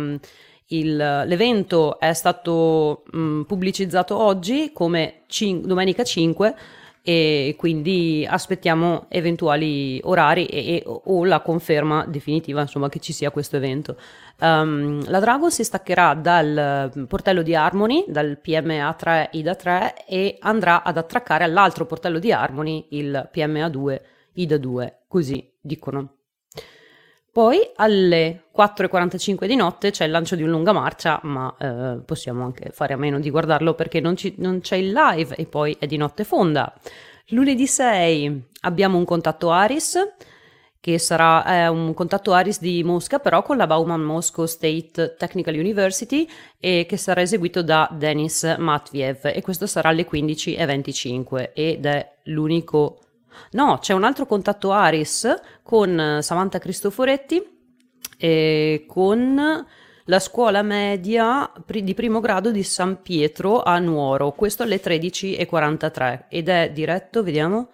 [0.73, 6.55] il, l'evento è stato mh, pubblicizzato oggi come cin- domenica 5
[7.03, 13.31] e quindi aspettiamo eventuali orari e, e, o la conferma definitiva insomma che ci sia
[13.31, 13.97] questo evento.
[14.41, 20.37] Um, la Dragon si staccherà dal portello di Harmony, dal PMA 3 IDA 3 e
[20.41, 24.03] andrà ad attraccare all'altro portello di Harmony, il PMA 2
[24.35, 26.20] IDA 2, così dicono.
[27.33, 32.45] Poi alle 4.45 di notte c'è il lancio di un lunga marcia, ma eh, possiamo
[32.45, 35.77] anche fare a meno di guardarlo perché non, ci, non, c'è il live e poi
[35.79, 36.75] è di notte fonda.
[37.29, 39.97] Lunedì 6 abbiamo un contatto Aris,
[40.81, 45.55] che sarà eh, un contatto Aris di Mosca, però con la Bauman Moscow State Technical
[45.55, 46.27] University
[46.59, 52.99] e che sarà eseguito da Denis Matviev e questo sarà alle 15.25 ed è l'unico
[53.53, 57.59] No, c'è un altro contatto Aris con eh, Samantha Cristoforetti
[58.19, 59.67] e con
[60.05, 66.49] la scuola media di primo grado di San Pietro a Nuoro, questo alle 13.43 ed
[66.49, 67.69] è diretto, vediamo,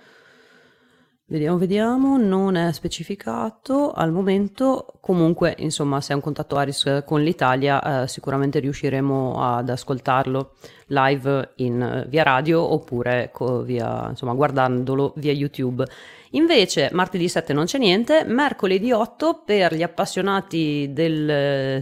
[1.29, 7.21] Vediamo, vediamo, non è specificato al momento, comunque insomma se è un contatto Aris con
[7.21, 10.53] l'Italia eh, sicuramente riusciremo ad ascoltarlo
[10.87, 15.85] live in, via radio oppure co, via, insomma, guardandolo via YouTube.
[16.31, 21.81] Invece martedì 7 non c'è niente, mercoledì 8 per gli appassionati del,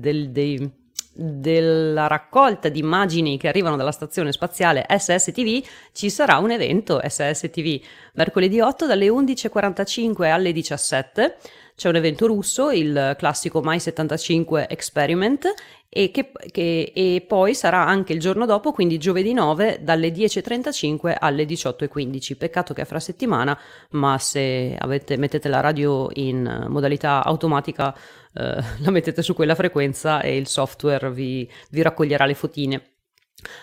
[0.00, 0.72] del, dei
[1.16, 7.80] della raccolta di immagini che arrivano dalla stazione spaziale SSTV ci sarà un evento SSTV
[8.12, 11.36] mercoledì 8 dalle 11.45 alle 17
[11.76, 15.54] c'è un evento russo, il classico Mai 75 Experiment,
[15.90, 21.16] e, che, che, e poi sarà anche il giorno dopo, quindi giovedì 9, dalle 10.35
[21.18, 22.36] alle 18.15.
[22.38, 23.58] Peccato che è fra settimana,
[23.90, 27.94] ma se avete, mettete la radio in modalità automatica,
[28.32, 32.90] eh, la mettete su quella frequenza e il software vi, vi raccoglierà le fotine.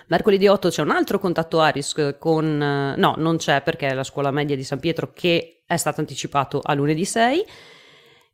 [0.07, 2.95] Mercoledì 8 c'è un altro contatto Aris con...
[2.95, 6.61] no, non c'è perché è la scuola media di San Pietro che è stato anticipato
[6.63, 7.45] a lunedì 6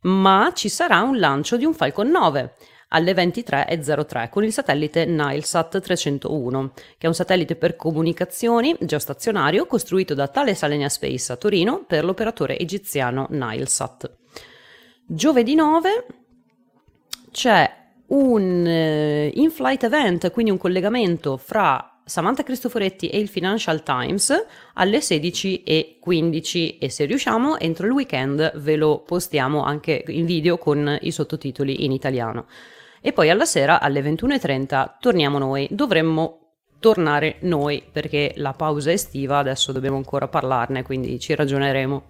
[0.02, 2.54] ma ci sarà un lancio di un Falcon 9
[2.92, 10.14] alle 23.03 con il satellite Nilesat 301, che è un satellite per comunicazioni geostazionario costruito
[10.14, 14.16] da Thales Alenia Space a Torino per l'operatore egiziano Nilesat.
[15.06, 16.06] Giovedì 9
[17.30, 24.34] c'è un uh, in-flight event, quindi un collegamento fra Samantha Cristoforetti e il Financial Times
[24.74, 30.98] alle 16.15 e se riusciamo entro il weekend ve lo postiamo anche in video con
[31.02, 32.46] i sottotitoli in italiano.
[33.00, 35.68] E poi alla sera alle 21.30 torniamo noi.
[35.70, 42.02] Dovremmo tornare noi perché la pausa estiva adesso dobbiamo ancora parlarne, quindi ci ragioneremo.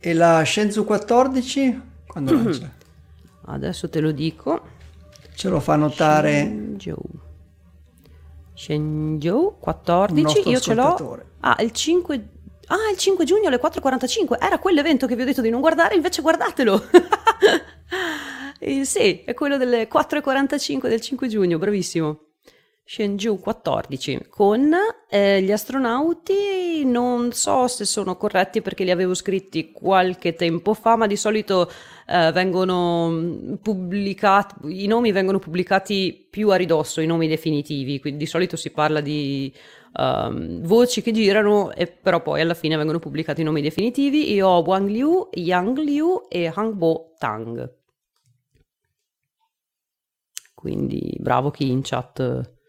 [0.00, 2.68] E la Shenzhou 14 quando lancia?
[3.44, 4.60] Adesso te lo dico.
[5.36, 7.30] Ce lo fa notare Shenzhou.
[8.62, 11.18] Shenzhou 14, io ce l'ho.
[11.40, 12.28] Ah, il 5
[12.68, 14.38] Ah, il 5 giugno alle 4.45.
[14.40, 16.86] Era quell'evento che vi ho detto di non guardare, invece guardatelo.
[18.60, 22.21] eh, sì, è quello delle 4.45 del 5 giugno, bravissimo.
[22.92, 24.70] Shenzhou 14 con
[25.08, 30.96] eh, gli astronauti non so se sono corretti perché li avevo scritti qualche tempo fa
[30.96, 31.70] ma di solito
[32.06, 38.18] eh, vengono mm, pubblicati i nomi vengono pubblicati più a ridosso i nomi definitivi quindi
[38.18, 39.50] di solito si parla di
[39.94, 44.32] um, voci che girano e però poi alla fine vengono pubblicati i nomi definitivi.
[44.32, 47.74] Io ho Wang Liu, Yang Liu e Hangbo Tang.
[50.54, 52.60] Quindi bravo chi in chat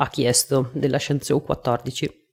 [0.00, 2.26] ha chiesto della Shenzhou 14.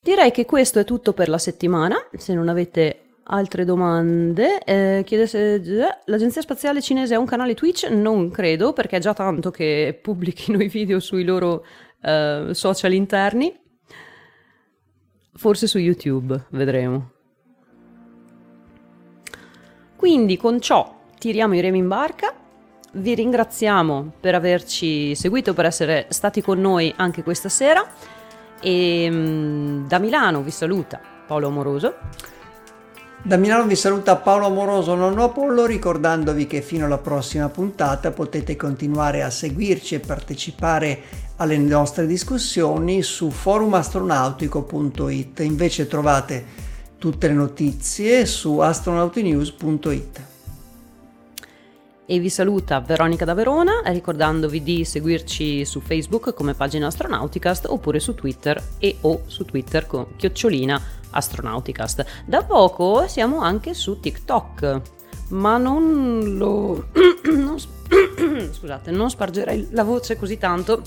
[0.00, 5.26] Direi che questo è tutto per la settimana, se non avete altre domande, eh, chiede
[5.26, 5.60] se
[6.04, 7.88] l'agenzia spaziale cinese ha un canale Twitch?
[7.90, 11.64] Non credo, perché è già tanto che pubblichino i video sui loro
[12.02, 13.52] eh, social interni.
[15.32, 17.10] Forse su YouTube, vedremo.
[19.96, 22.45] Quindi con ciò tiriamo i remi in barca
[22.92, 27.86] vi ringraziamo per averci seguito, per essere stati con noi anche questa sera
[28.60, 31.94] e mm, da Milano vi saluta Paolo Amoroso.
[33.22, 38.54] Da Milano vi saluta Paolo Amoroso Nonno Apollo ricordandovi che fino alla prossima puntata potete
[38.54, 41.00] continuare a seguirci e partecipare
[41.36, 45.40] alle nostre discussioni su forumastronautico.it.
[45.40, 46.44] Invece trovate
[46.98, 50.34] tutte le notizie su astronautinews.it
[52.06, 57.98] e vi saluta Veronica da Verona ricordandovi di seguirci su Facebook come pagina Astronauticast oppure
[57.98, 60.80] su Twitter e o su Twitter con chiocciolina
[61.10, 62.24] Astronauticast.
[62.24, 64.80] Da poco siamo anche su TikTok,
[65.30, 66.88] ma non lo...
[67.34, 67.56] non,
[68.52, 70.82] scusate, non spargerei la voce così tanto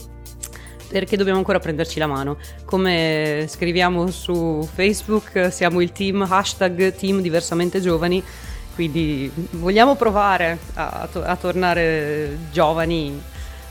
[0.87, 2.37] perché dobbiamo ancora prenderci la mano.
[2.65, 8.23] Come scriviamo su Facebook, siamo il team hashtag team diversamente giovani
[8.75, 13.21] quindi vogliamo provare a, to- a tornare giovani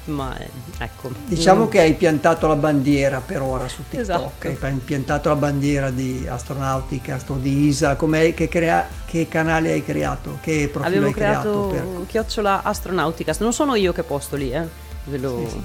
[0.08, 0.34] ma
[0.78, 1.68] ecco diciamo mm.
[1.68, 4.66] che hai piantato la bandiera per ora su TikTok esatto.
[4.66, 10.68] hai piantato la bandiera di astronautica di ISA che, crea- che canale hai creato che
[10.72, 12.06] profilo Avevo hai creato per...
[12.06, 14.66] chiocciola astronautica non sono io che posto lì eh.
[15.04, 15.62] ve, lo, sì, sì.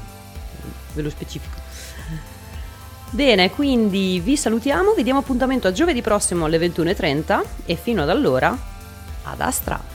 [0.94, 1.62] ve lo specifico
[3.14, 8.10] Bene, quindi vi salutiamo, vi diamo appuntamento a giovedì prossimo alle 21.30 e fino ad
[8.10, 8.58] allora
[9.24, 9.93] ad Astra.